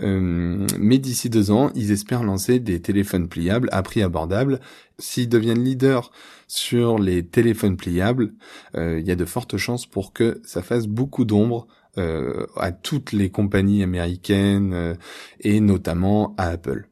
Euh, 0.00 0.66
mais 0.78 0.96
d'ici 0.96 1.28
deux 1.28 1.50
ans, 1.50 1.70
ils 1.74 1.92
espèrent 1.92 2.22
lancer 2.22 2.60
des 2.60 2.80
téléphones 2.80 3.28
pliables 3.28 3.68
à 3.72 3.82
prix 3.82 4.02
abordable. 4.02 4.60
S'ils 4.98 5.28
deviennent 5.28 5.62
leaders 5.62 6.12
sur 6.48 6.98
les 6.98 7.26
téléphones 7.26 7.76
pliables, 7.76 8.32
il 8.74 9.00
y 9.00 9.10
a 9.10 9.16
de 9.16 9.24
fortes 9.24 9.56
chances 9.56 9.84
pour 9.86 10.12
que 10.12 10.40
ça 10.44 10.62
fasse 10.62 10.86
beaucoup 10.86 11.24
d'ombre 11.24 11.66
euh, 11.98 12.46
à 12.56 12.72
toutes 12.72 13.12
les 13.12 13.30
compagnies 13.30 13.82
américaines 13.82 14.72
euh, 14.72 14.94
et 15.40 15.60
notamment 15.60 16.34
à 16.38 16.48
Apple. 16.48 16.88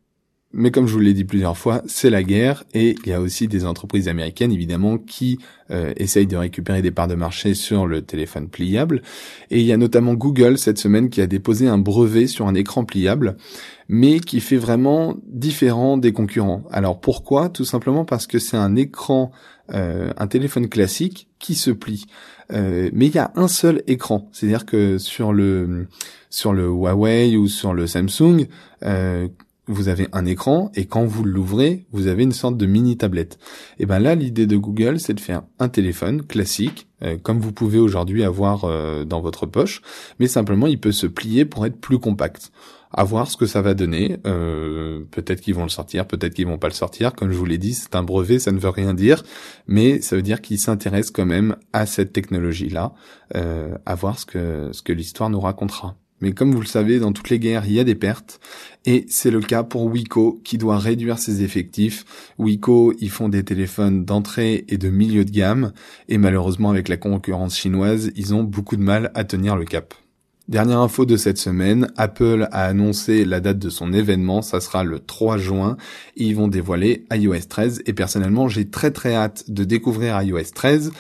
Mais 0.53 0.73
comme 0.73 0.89
je 0.89 0.95
vous 0.95 1.01
l'ai 1.01 1.15
dit 1.15 1.25
plusieurs 1.25 1.57
fois, 1.57 1.81
c'est 1.87 2.11
la 2.11 2.25
guerre 2.25 2.65
et 2.75 2.97
il 3.05 3.09
y 3.09 3.13
a 3.13 3.21
aussi 3.21 3.47
des 3.47 3.65
entreprises 3.65 4.09
américaines 4.09 4.51
évidemment 4.51 4.99
qui 4.99 5.39
euh, 5.71 5.93
essayent 5.97 6.27
de 6.27 6.37
récupérer 6.37 6.83
des 6.83 6.91
parts 6.91 7.07
de 7.07 7.15
marché 7.15 7.55
sur 7.55 7.87
le 7.87 8.03
téléphone 8.03 8.49
pliable. 8.49 9.03
Et 9.51 9.61
il 9.61 9.67
y 9.67 9.73
a 9.73 9.77
notamment 9.77 10.15
Google 10.15 10.59
cette 10.59 10.79
semaine 10.79 11.09
qui 11.09 11.21
a 11.21 11.29
déposé 11.29 11.69
un 11.69 11.79
brevet 11.79 12.27
sur 12.27 12.49
un 12.49 12.55
écran 12.57 12.85
pliable, 12.85 13.37
mais 13.89 14.19
qui 14.19 14.41
fait 14.41 14.57
vraiment 14.57 15.17
différent 15.29 15.97
des 15.97 16.13
concurrents. 16.13 16.65
Alors 16.73 17.01
pourquoi? 17.01 17.49
Tout 17.49 17.65
simplement 17.65 18.05
parce 18.05 18.27
que 18.27 18.41
c'est 18.41 18.57
un 18.57 18.75
écran, 18.75 19.31
euh, 19.73 20.11
un 20.17 20.27
téléphone 20.27 20.69
classique 20.69 21.29
qui 21.39 21.55
se 21.55 21.71
plie. 21.71 22.07
Euh, 22.53 22.91
mais 22.93 23.07
il 23.07 23.15
y 23.15 23.19
a 23.19 23.33
un 23.37 23.49
seul 23.49 23.83
écran, 23.87 24.29
c'est-à-dire 24.33 24.67
que 24.67 24.99
sur 24.99 25.33
le 25.33 25.87
sur 26.29 26.53
le 26.53 26.67
Huawei 26.67 27.37
ou 27.37 27.49
sur 27.49 27.75
le 27.75 27.87
Samsung, 27.87 28.47
euh, 28.85 29.29
vous 29.67 29.89
avez 29.89 30.09
un 30.13 30.27
écran 30.27 30.73
et 30.75 30.87
quand 30.87 31.05
vous 31.05 31.23
l'ouvrez, 31.23 31.87
vous 31.93 32.09
avez 32.09 32.25
une 32.25 32.33
sorte 32.33 32.57
de 32.57 32.67
mini 32.67 32.97
tablette. 32.97 33.39
Et 33.79 33.87
ben 33.87 34.01
là, 34.01 34.17
l'idée 34.17 34.47
de 34.47 34.57
Google, 34.57 34.99
c'est 34.99 35.15
de 35.15 35.21
faire 35.21 35.43
un 35.61 35.69
téléphone 35.69 36.23
classique, 36.23 36.89
comme 37.23 37.39
vous 37.39 37.53
pouvez 37.53 37.79
aujourd'hui 37.79 38.25
avoir 38.25 38.67
dans 39.07 39.21
votre 39.21 39.47
poche, 39.47 39.81
mais 40.19 40.27
simplement 40.27 40.67
il 40.67 40.81
peut 40.81 40.91
se 40.91 41.07
plier 41.07 41.45
pour 41.45 41.67
être 41.67 41.81
plus 41.81 42.01
compact 42.01 42.51
à 42.93 43.05
voir 43.05 43.31
ce 43.31 43.37
que 43.37 43.47
ça 43.47 43.63
va 43.63 43.75
donner. 43.75 44.19
Euh, 44.27 45.05
peut-être 45.11 45.41
qu'ils 45.41 45.55
vont 45.55 45.63
le 45.63 45.69
sortir, 45.69 46.07
peut-être 46.07 46.35
qu'ils 46.35 46.47
vont 46.47 46.59
pas 46.59 46.69
le 46.69 46.75
sortir. 46.75 47.15
Comme 47.15 47.31
je 47.31 47.37
vous 47.37 47.45
l'ai 47.45 47.59
dit, 47.59 47.75
c'est 47.75 47.95
un 47.95 48.03
brevet, 48.03 48.39
ça 48.39 48.53
ne 48.53 48.59
veut 48.59 48.69
rien 48.69 48.95
dire, 48.95 49.23
mais 49.67 50.01
ça 50.01 50.17
veut 50.17 50.23
dire 50.23 50.41
qu'ils 50.41 50.59
s'intéressent 50.59 51.13
quand 51.13 51.27
même 51.27 51.57
à 51.73 51.87
cette 51.87 52.13
technologie-là, 52.13 52.93
euh, 53.37 53.75
à 53.87 53.95
voir 53.95 54.19
ce 54.19 54.27
que 54.27 54.71
ce 54.73 54.83
que 54.83 54.93
l'histoire 54.93 55.31
nous 55.31 55.41
racontera. 55.41 55.97
Mais 56.21 56.33
comme 56.33 56.53
vous 56.53 56.61
le 56.61 56.67
savez, 56.67 56.99
dans 56.99 57.13
toutes 57.13 57.31
les 57.31 57.39
guerres, 57.39 57.65
il 57.67 57.73
y 57.73 57.81
a 57.81 57.85
des 57.85 57.95
pertes. 57.95 58.41
Et 58.85 59.07
c'est 59.09 59.31
le 59.31 59.41
cas 59.41 59.63
pour 59.63 59.87
Wiko, 59.87 60.41
qui 60.45 60.59
doit 60.59 60.79
réduire 60.79 61.19
ses 61.19 61.43
effectifs. 61.43 62.05
Wiko, 62.39 62.93
ils 63.01 63.11
font 63.11 63.29
des 63.29 63.43
téléphones 63.43 64.05
d'entrée 64.05 64.65
et 64.69 64.77
de 64.77 64.91
milieu 64.91 65.25
de 65.25 65.31
gamme. 65.31 65.73
Et 66.09 66.19
malheureusement, 66.19 66.71
avec 66.71 66.89
la 66.89 66.99
concurrence 66.99 67.57
chinoise, 67.57 68.11
ils 68.17 68.35
ont 68.35 68.45
beaucoup 68.45 68.77
de 68.77 68.83
mal 68.83 69.11
à 69.15 69.25
tenir 69.25 69.57
le 69.57 69.65
cap. 69.65 69.95
Dernière 70.51 70.81
info 70.81 71.07
de 71.07 71.17
cette 71.17 71.39
semaine, 71.39 71.93
Apple 71.97 72.49
a 72.51 72.65
annoncé 72.65 73.25
la 73.25 73.39
date 73.39 73.61
de 73.61 73.71
son 73.71 73.93
événement, 73.93 74.43
ça 74.43 74.61
sera 74.61 74.83
le 74.83 74.99
3 74.99 75.39
juin, 75.39 75.77
ils 76.17 76.35
vont 76.35 76.49
dévoiler 76.49 77.05
iOS 77.13 77.47
13 77.49 77.83
et 77.87 77.93
personnellement 77.93 78.49
j'ai 78.49 78.69
très 78.69 78.91
très 78.91 79.15
hâte 79.15 79.49
de 79.49 79.63
découvrir 79.63 80.21
iOS 80.21 80.51
13, 80.53 80.91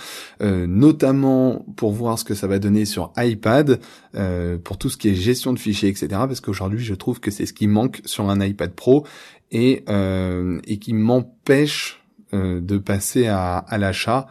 euh, 0.40 0.68
notamment 0.68 1.66
pour 1.74 1.90
voir 1.90 2.16
ce 2.16 2.22
que 2.22 2.36
ça 2.36 2.46
va 2.46 2.60
donner 2.60 2.84
sur 2.84 3.12
iPad, 3.16 3.80
euh, 4.14 4.56
pour 4.56 4.78
tout 4.78 4.88
ce 4.88 4.96
qui 4.96 5.08
est 5.08 5.16
gestion 5.16 5.52
de 5.52 5.58
fichiers, 5.58 5.88
etc. 5.88 6.06
Parce 6.10 6.40
qu'aujourd'hui 6.40 6.84
je 6.84 6.94
trouve 6.94 7.18
que 7.18 7.32
c'est 7.32 7.44
ce 7.44 7.52
qui 7.52 7.66
manque 7.66 8.02
sur 8.04 8.30
un 8.30 8.40
iPad 8.40 8.70
Pro 8.70 9.04
et, 9.50 9.82
euh, 9.88 10.60
et 10.68 10.78
qui 10.78 10.92
m'empêche 10.92 11.96
de 12.32 12.78
passer 12.78 13.26
à, 13.26 13.56
à 13.56 13.76
l'achat, 13.76 14.28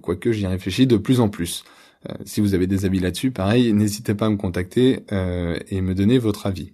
quoique 0.00 0.32
j'y 0.32 0.46
réfléchis 0.46 0.86
de 0.86 0.96
plus 0.96 1.20
en 1.20 1.28
plus. 1.28 1.64
Euh, 2.08 2.14
si 2.24 2.40
vous 2.40 2.54
avez 2.54 2.66
des 2.66 2.84
avis 2.84 3.00
là-dessus, 3.00 3.30
pareil, 3.30 3.72
n'hésitez 3.72 4.14
pas 4.14 4.26
à 4.26 4.30
me 4.30 4.36
contacter 4.36 5.00
euh, 5.12 5.58
et 5.68 5.80
me 5.80 5.94
donner 5.94 6.18
votre 6.18 6.46
avis. 6.46 6.72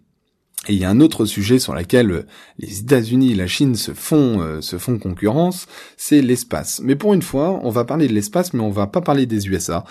Et 0.68 0.74
il 0.74 0.78
y 0.78 0.84
a 0.84 0.90
un 0.90 1.00
autre 1.00 1.24
sujet 1.24 1.58
sur 1.58 1.74
lequel 1.74 2.10
euh, 2.12 2.22
les 2.58 2.80
États-Unis 2.80 3.32
et 3.32 3.34
la 3.34 3.48
Chine 3.48 3.74
se 3.74 3.92
font 3.92 4.60
se 4.60 4.78
font 4.78 4.98
concurrence, 4.98 5.66
c'est 5.96 6.22
l'espace. 6.22 6.80
Mais 6.84 6.94
pour 6.94 7.14
une 7.14 7.22
fois, 7.22 7.60
on 7.64 7.70
va 7.70 7.84
parler 7.84 8.06
de 8.06 8.12
l'espace, 8.12 8.52
mais 8.52 8.60
on 8.60 8.70
va 8.70 8.86
pas 8.86 9.00
parler 9.00 9.26
des 9.26 9.48
USA. 9.48 9.84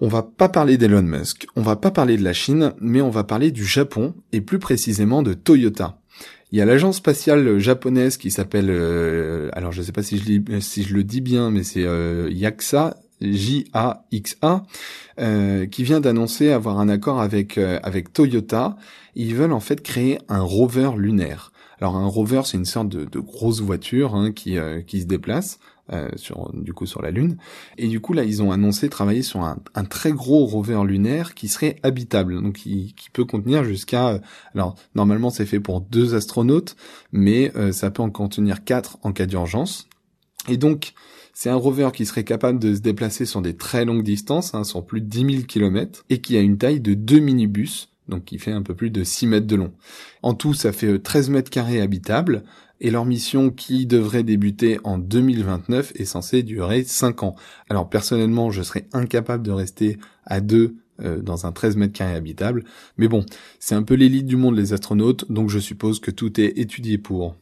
On 0.00 0.08
va 0.08 0.22
pas 0.22 0.48
parler 0.48 0.78
d'Elon 0.78 1.02
Musk. 1.02 1.46
On 1.54 1.62
va 1.62 1.76
pas 1.76 1.90
parler 1.90 2.16
de 2.16 2.24
la 2.24 2.32
Chine, 2.32 2.72
mais 2.80 3.00
on 3.00 3.10
va 3.10 3.24
parler 3.24 3.52
du 3.52 3.64
Japon 3.64 4.14
et 4.32 4.40
plus 4.40 4.58
précisément 4.58 5.22
de 5.22 5.34
Toyota. 5.34 5.98
Il 6.52 6.58
y 6.58 6.60
a 6.60 6.64
l'agence 6.64 6.96
spatiale 6.96 7.60
japonaise 7.60 8.16
qui 8.16 8.32
s'appelle, 8.32 8.70
alors 9.52 9.70
je 9.70 9.82
sais 9.82 9.92
pas 9.92 10.02
si 10.02 10.18
je, 10.18 10.58
si 10.58 10.82
je 10.82 10.94
le 10.94 11.04
dis 11.04 11.20
bien, 11.20 11.52
mais 11.52 11.62
c'est 11.62 11.86
YAXA, 12.30 12.96
J-A-X-A, 13.20 14.62
euh, 15.18 15.66
qui 15.66 15.84
vient 15.84 16.00
d'annoncer 16.00 16.50
avoir 16.50 16.78
un 16.78 16.88
accord 16.88 17.20
avec 17.20 17.58
euh, 17.58 17.78
avec 17.82 18.12
Toyota. 18.12 18.76
Ils 19.14 19.34
veulent 19.34 19.52
en 19.52 19.60
fait 19.60 19.82
créer 19.82 20.18
un 20.28 20.40
rover 20.40 20.92
lunaire. 20.96 21.52
Alors 21.80 21.96
un 21.96 22.06
rover, 22.06 22.42
c'est 22.44 22.56
une 22.56 22.64
sorte 22.64 22.88
de, 22.88 23.20
grosse 23.20 23.60
voiture 23.60 24.14
hein, 24.14 24.32
qui 24.32 24.58
euh, 24.58 24.82
qui 24.82 25.00
se 25.00 25.06
déplace 25.06 25.58
sur 26.14 26.52
du 26.54 26.72
coup 26.72 26.86
sur 26.86 27.02
la 27.02 27.10
Lune. 27.10 27.36
Et 27.76 27.88
du 27.88 27.98
coup 27.98 28.12
là, 28.12 28.22
ils 28.22 28.44
ont 28.44 28.52
annoncé 28.52 28.88
travailler 28.88 29.22
sur 29.22 29.40
un, 29.40 29.84
très 29.86 30.12
gros 30.12 30.46
rover 30.46 30.84
lunaire 30.86 31.34
qui 31.34 31.48
serait 31.48 31.74
habitable, 31.82 32.40
donc 32.40 32.58
qui, 32.58 32.94
qui 32.96 33.10
peut 33.10 33.24
contenir 33.24 33.64
jusqu'à. 33.64 34.20
alors 34.54 34.76
normalement, 34.94 35.30
c'est 35.30 35.46
fait 35.46 35.58
pour 35.58 35.80
deux 35.80 36.14
astronautes, 36.14 36.76
mais 37.10 37.52
ça 37.72 37.90
peut 37.90 38.04
en 38.04 38.10
contenir 38.10 38.62
quatre 38.62 38.98
en 39.02 39.10
cas 39.10 39.26
d'urgence. 39.26 39.88
Et 40.50 40.56
donc 40.56 40.92
c'est 41.32 41.48
un 41.48 41.56
rover 41.56 41.90
qui 41.94 42.04
serait 42.04 42.24
capable 42.24 42.58
de 42.58 42.74
se 42.74 42.80
déplacer 42.80 43.24
sur 43.24 43.40
des 43.40 43.56
très 43.56 43.84
longues 43.84 44.02
distances, 44.02 44.52
hein, 44.54 44.64
sur 44.64 44.84
plus 44.84 45.00
de 45.00 45.06
10 45.06 45.34
000 45.36 45.46
km, 45.46 46.04
et 46.10 46.20
qui 46.20 46.36
a 46.36 46.40
une 46.40 46.58
taille 46.58 46.80
de 46.80 46.92
deux 46.92 47.20
minibus, 47.20 47.88
donc 48.08 48.24
qui 48.24 48.38
fait 48.38 48.50
un 48.50 48.62
peu 48.62 48.74
plus 48.74 48.90
de 48.90 49.04
6 49.04 49.26
mètres 49.28 49.46
de 49.46 49.56
long. 49.56 49.72
En 50.22 50.34
tout, 50.34 50.52
ça 50.52 50.72
fait 50.72 50.98
13 50.98 51.30
mètres 51.30 51.50
carrés 51.50 51.80
habitables, 51.80 52.42
et 52.80 52.90
leur 52.90 53.04
mission 53.06 53.50
qui 53.50 53.86
devrait 53.86 54.24
débuter 54.24 54.80
en 54.84 54.98
2029 54.98 55.92
est 55.94 56.04
censée 56.04 56.42
durer 56.42 56.82
5 56.82 57.22
ans. 57.22 57.36
Alors 57.68 57.88
personnellement, 57.88 58.50
je 58.50 58.62
serais 58.62 58.88
incapable 58.92 59.44
de 59.44 59.52
rester 59.52 59.98
à 60.26 60.40
deux 60.40 60.76
euh, 61.00 61.22
dans 61.22 61.46
un 61.46 61.52
13 61.52 61.76
mètres 61.76 61.92
carrés 61.92 62.16
habitable, 62.16 62.64
mais 62.98 63.06
bon, 63.06 63.24
c'est 63.60 63.76
un 63.76 63.82
peu 63.82 63.94
l'élite 63.94 64.26
du 64.26 64.36
monde 64.36 64.56
les 64.56 64.72
astronautes, 64.72 65.30
donc 65.30 65.48
je 65.48 65.58
suppose 65.58 66.00
que 66.00 66.10
tout 66.10 66.40
est 66.40 66.58
étudié 66.58 66.98
pour. 66.98 67.36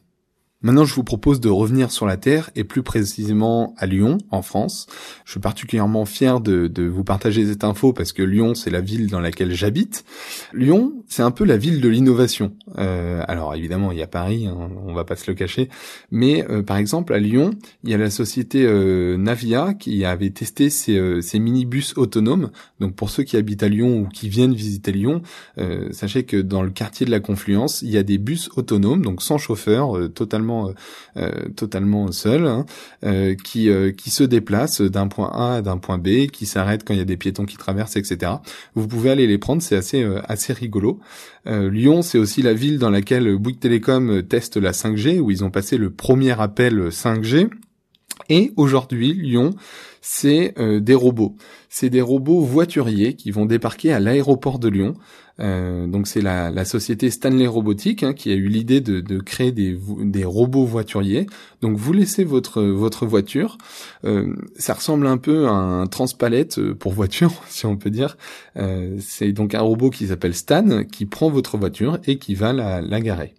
Maintenant, 0.61 0.83
je 0.83 0.93
vous 0.93 1.05
propose 1.05 1.39
de 1.39 1.47
revenir 1.47 1.89
sur 1.89 2.05
la 2.05 2.17
Terre 2.17 2.49
et 2.53 2.65
plus 2.65 2.83
précisément 2.83 3.73
à 3.77 3.85
Lyon, 3.85 4.17
en 4.29 4.41
France. 4.41 4.87
Je 5.23 5.31
suis 5.31 5.39
particulièrement 5.39 6.03
fier 6.03 6.41
de, 6.41 6.67
de 6.67 6.83
vous 6.83 7.05
partager 7.05 7.45
cette 7.45 7.63
info 7.63 7.93
parce 7.93 8.11
que 8.11 8.23
Lyon, 8.23 8.55
c'est 8.55 8.69
la 8.69 8.81
ville 8.81 9.07
dans 9.07 9.21
laquelle 9.21 9.53
j'habite. 9.53 10.03
Lyon, 10.51 11.01
c'est 11.07 11.21
un 11.21 11.31
peu 11.31 11.45
la 11.45 11.55
ville 11.55 11.79
de 11.79 11.87
l'innovation. 11.87 12.51
Euh, 12.77 13.23
alors 13.29 13.55
évidemment, 13.55 13.93
il 13.93 13.99
y 13.99 14.01
a 14.01 14.07
Paris, 14.07 14.47
hein, 14.47 14.69
on 14.85 14.93
va 14.93 15.05
pas 15.05 15.15
se 15.15 15.31
le 15.31 15.35
cacher, 15.35 15.69
mais 16.11 16.45
euh, 16.49 16.61
par 16.61 16.75
exemple 16.75 17.13
à 17.13 17.19
Lyon, 17.19 17.51
il 17.85 17.89
y 17.89 17.93
a 17.93 17.97
la 17.97 18.09
société 18.09 18.65
euh, 18.65 19.15
Navia 19.15 19.73
qui 19.73 20.03
avait 20.03 20.31
testé 20.31 20.69
ces, 20.69 21.21
ces 21.21 21.39
minibus 21.39 21.97
autonomes. 21.97 22.51
Donc 22.81 22.95
pour 22.95 23.09
ceux 23.09 23.23
qui 23.23 23.37
habitent 23.37 23.63
à 23.63 23.69
Lyon 23.69 24.01
ou 24.01 24.07
qui 24.09 24.27
viennent 24.27 24.53
visiter 24.53 24.91
Lyon, 24.91 25.21
sachez 25.91 26.23
que 26.23 26.37
dans 26.37 26.63
le 26.63 26.69
quartier 26.69 27.05
de 27.05 27.11
la 27.11 27.19
Confluence, 27.19 27.81
il 27.81 27.89
y 27.89 27.97
a 27.97 28.03
des 28.03 28.17
bus 28.17 28.49
autonomes, 28.55 29.03
donc 29.03 29.21
sans 29.21 29.37
chauffeur, 29.37 29.97
totalement 30.13 30.48
totalement, 30.49 30.73
euh, 31.17 31.49
totalement 31.55 32.11
seul, 32.11 32.47
hein, 32.47 32.65
euh, 33.03 33.35
qui, 33.35 33.69
euh, 33.69 33.91
qui 33.91 34.09
se 34.09 34.23
déplace 34.23 34.81
d'un 34.81 35.07
point 35.07 35.31
A 35.33 35.55
à 35.55 35.61
d'un 35.61 35.77
point 35.77 35.97
B, 35.97 36.27
qui 36.27 36.45
s'arrête 36.45 36.83
quand 36.83 36.93
il 36.93 36.97
y 36.97 37.01
a 37.01 37.05
des 37.05 37.17
piétons 37.17 37.45
qui 37.45 37.57
traversent, 37.57 37.95
etc. 37.95 38.33
Vous 38.75 38.87
pouvez 38.87 39.11
aller 39.11 39.27
les 39.27 39.37
prendre, 39.37 39.61
c'est 39.61 39.75
assez, 39.75 40.05
assez 40.27 40.53
rigolo. 40.53 40.99
Lyon, 41.45 42.01
c'est 42.01 42.17
aussi 42.17 42.41
la 42.41 42.53
ville 42.53 42.77
dans 42.79 42.89
laquelle 42.89 43.35
Bouygues 43.37 43.59
Télécom 43.59 44.23
teste 44.23 44.57
la 44.57 44.71
5G, 44.71 45.19
où 45.19 45.31
ils 45.31 45.43
ont 45.43 45.49
passé 45.49 45.77
le 45.77 45.89
premier 45.89 46.39
appel 46.39 46.89
5G. 46.89 47.49
Et 48.29 48.51
aujourd'hui, 48.57 49.13
Lyon, 49.13 49.51
c'est 50.01 50.53
euh, 50.59 50.79
des 50.79 50.95
robots. 50.95 51.35
C'est 51.69 51.89
des 51.89 52.01
robots 52.01 52.41
voituriers 52.41 53.15
qui 53.15 53.31
vont 53.31 53.45
débarquer 53.45 53.93
à 53.93 53.99
l'aéroport 53.99 54.59
de 54.59 54.69
Lyon. 54.69 54.93
Euh, 55.39 55.87
donc 55.87 56.07
c'est 56.07 56.21
la, 56.21 56.65
société 56.65 57.09
Stanley 57.09 57.47
Robotics 57.47 58.03
hein, 58.03 58.13
qui 58.13 58.29
a 58.29 58.33
eu 58.33 58.47
l'idée 58.47 58.81
de, 58.81 59.19
créer 59.19 59.53
des, 59.53 59.79
des, 60.01 60.25
robots 60.25 60.65
voituriers. 60.65 61.27
Donc 61.61 61.77
vous 61.77 61.93
laissez 61.93 62.23
votre 62.25 62.61
votre 62.61 63.05
voiture. 63.05 63.57
Euh, 64.03 64.35
ça 64.57 64.73
ressemble 64.73 65.07
un 65.07 65.17
peu 65.17 65.47
à 65.47 65.51
un 65.51 65.87
transpalette 65.87 66.59
pour 66.73 66.91
voiture, 66.91 67.31
si 67.47 67.65
on 67.65 67.77
peut 67.77 67.89
dire. 67.89 68.17
c'est 68.99 69.31
donc 69.31 69.55
un 69.55 69.61
robot 69.61 69.89
qui 69.89 70.07
s'appelle 70.07 70.35
Stan 70.35 70.83
qui 70.83 71.05
prend 71.05 71.29
votre 71.29 71.57
voiture 71.57 71.99
et 72.05 72.17
qui 72.17 72.35
va 72.35 72.51
la, 72.51 72.81
la 72.81 72.99
garer. 72.99 73.33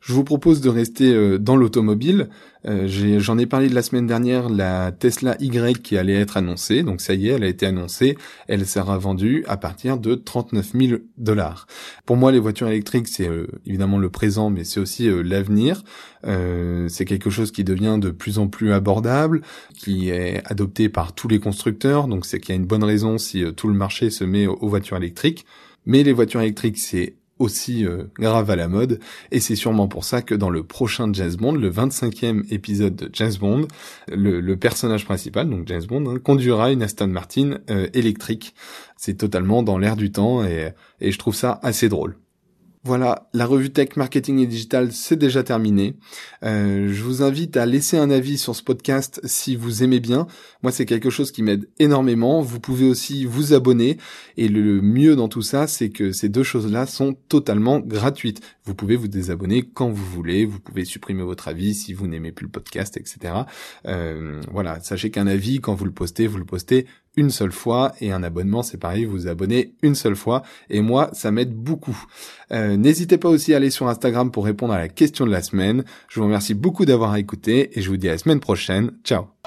Je 0.00 0.12
vous 0.12 0.24
propose 0.24 0.60
de 0.60 0.68
rester 0.68 1.12
euh, 1.12 1.38
dans 1.38 1.56
l'automobile. 1.56 2.28
Euh, 2.66 2.86
j'en 3.18 3.38
ai, 3.38 3.46
parlé 3.46 3.68
de 3.68 3.74
la 3.74 3.82
semaine 3.82 4.06
dernière, 4.06 4.48
la 4.48 4.92
Tesla 4.92 5.36
Y 5.40 5.82
qui 5.82 5.96
allait 5.96 6.14
être 6.14 6.36
annoncée. 6.36 6.82
Donc 6.82 7.00
ça 7.00 7.14
y 7.14 7.28
est, 7.28 7.32
elle 7.32 7.44
a 7.44 7.48
été 7.48 7.66
annoncée. 7.66 8.16
Elle 8.46 8.66
sera 8.66 8.98
vendue 8.98 9.44
à 9.48 9.56
partir 9.56 9.98
de 9.98 10.14
39 10.14 10.72
000 10.74 11.00
dollars. 11.16 11.66
Pour 12.06 12.16
moi, 12.16 12.32
les 12.32 12.38
voitures 12.38 12.68
électriques, 12.68 13.08
c'est 13.08 13.28
euh, 13.28 13.46
évidemment 13.66 13.98
le 13.98 14.08
présent, 14.08 14.50
mais 14.50 14.64
c'est 14.64 14.80
aussi 14.80 15.08
l'avenir. 15.24 15.82
c'est 16.24 17.04
quelque 17.04 17.30
chose 17.30 17.52
qui 17.52 17.64
devient 17.64 17.98
de 18.00 18.10
plus 18.10 18.38
en 18.38 18.48
plus 18.48 18.72
abordable, 18.72 19.42
qui 19.76 20.10
est 20.10 20.42
adopté 20.44 20.88
par 20.88 21.12
tous 21.12 21.28
les 21.28 21.38
constructeurs. 21.40 22.08
Donc 22.08 22.26
c'est 22.26 22.40
qu'il 22.40 22.54
y 22.54 22.58
a 22.58 22.60
une 22.60 22.66
bonne 22.66 22.84
raison 22.84 23.18
si 23.18 23.44
tout 23.54 23.68
le 23.68 23.74
marché 23.74 24.10
se 24.10 24.24
met 24.24 24.46
aux 24.46 24.68
voitures 24.68 24.96
électriques. 24.96 25.44
Mais 25.86 26.02
les 26.02 26.12
voitures 26.12 26.40
électriques, 26.40 26.78
c'est 26.78 27.14
aussi 27.38 27.84
euh, 27.84 28.04
grave 28.18 28.50
à 28.50 28.56
la 28.56 28.68
mode, 28.68 29.00
et 29.30 29.40
c'est 29.40 29.56
sûrement 29.56 29.88
pour 29.88 30.04
ça 30.04 30.22
que 30.22 30.34
dans 30.34 30.50
le 30.50 30.62
prochain 30.62 31.12
James 31.12 31.34
Bond, 31.34 31.52
le 31.52 31.70
25e 31.70 32.52
épisode 32.52 32.96
de 32.96 33.10
James 33.12 33.34
Bond, 33.38 33.68
le, 34.08 34.56
personnage 34.56 35.04
principal, 35.04 35.48
donc 35.48 35.66
James 35.68 35.84
Bond, 35.84 36.10
hein, 36.10 36.18
conduira 36.18 36.72
une 36.72 36.82
Aston 36.82 37.08
Martin 37.08 37.58
euh, 37.70 37.88
électrique. 37.94 38.54
C'est 38.96 39.14
totalement 39.14 39.62
dans 39.62 39.78
l'air 39.78 39.96
du 39.96 40.10
temps, 40.10 40.44
et, 40.44 40.72
et 41.00 41.12
je 41.12 41.18
trouve 41.18 41.34
ça 41.34 41.60
assez 41.62 41.88
drôle. 41.88 42.16
Voilà, 42.88 43.28
la 43.34 43.44
revue 43.44 43.68
Tech 43.68 43.96
Marketing 43.96 44.38
et 44.38 44.46
Digital, 44.46 44.92
c'est 44.92 45.18
déjà 45.18 45.42
terminé. 45.42 45.96
Euh, 46.42 46.90
je 46.90 47.02
vous 47.02 47.22
invite 47.22 47.58
à 47.58 47.66
laisser 47.66 47.98
un 47.98 48.08
avis 48.08 48.38
sur 48.38 48.56
ce 48.56 48.62
podcast 48.62 49.20
si 49.24 49.56
vous 49.56 49.82
aimez 49.82 50.00
bien. 50.00 50.26
Moi, 50.62 50.72
c'est 50.72 50.86
quelque 50.86 51.10
chose 51.10 51.30
qui 51.30 51.42
m'aide 51.42 51.68
énormément. 51.78 52.40
Vous 52.40 52.60
pouvez 52.60 52.88
aussi 52.88 53.26
vous 53.26 53.52
abonner. 53.52 53.98
Et 54.38 54.48
le 54.48 54.80
mieux 54.80 55.16
dans 55.16 55.28
tout 55.28 55.42
ça, 55.42 55.66
c'est 55.66 55.90
que 55.90 56.12
ces 56.12 56.30
deux 56.30 56.42
choses-là 56.42 56.86
sont 56.86 57.12
totalement 57.12 57.78
gratuites. 57.78 58.40
Vous 58.64 58.74
pouvez 58.74 58.96
vous 58.96 59.08
désabonner 59.08 59.64
quand 59.64 59.90
vous 59.90 60.06
voulez. 60.06 60.46
Vous 60.46 60.58
pouvez 60.58 60.86
supprimer 60.86 61.24
votre 61.24 61.48
avis 61.48 61.74
si 61.74 61.92
vous 61.92 62.06
n'aimez 62.06 62.32
plus 62.32 62.46
le 62.46 62.52
podcast, 62.52 62.96
etc. 62.96 63.34
Euh, 63.84 64.40
voilà, 64.50 64.80
sachez 64.80 65.10
qu'un 65.10 65.26
avis, 65.26 65.60
quand 65.60 65.74
vous 65.74 65.84
le 65.84 65.92
postez, 65.92 66.26
vous 66.26 66.38
le 66.38 66.46
postez 66.46 66.86
une 67.18 67.30
seule 67.30 67.50
fois 67.52 67.92
et 68.00 68.12
un 68.12 68.22
abonnement 68.22 68.62
c'est 68.62 68.78
pareil, 68.78 69.04
vous 69.04 69.12
vous 69.12 69.26
abonnez 69.26 69.74
une 69.82 69.96
seule 69.96 70.14
fois 70.16 70.42
et 70.70 70.80
moi 70.80 71.10
ça 71.12 71.32
m'aide 71.32 71.52
beaucoup. 71.52 71.98
Euh, 72.52 72.76
n'hésitez 72.76 73.18
pas 73.18 73.28
aussi 73.28 73.52
à 73.52 73.56
aller 73.56 73.70
sur 73.70 73.88
Instagram 73.88 74.30
pour 74.30 74.44
répondre 74.44 74.72
à 74.72 74.78
la 74.78 74.88
question 74.88 75.26
de 75.26 75.32
la 75.32 75.42
semaine. 75.42 75.84
Je 76.08 76.20
vous 76.20 76.26
remercie 76.26 76.54
beaucoup 76.54 76.84
d'avoir 76.84 77.16
écouté 77.16 77.76
et 77.76 77.82
je 77.82 77.90
vous 77.90 77.96
dis 77.96 78.08
à 78.08 78.12
la 78.12 78.18
semaine 78.18 78.40
prochaine. 78.40 78.92
Ciao 79.04 79.37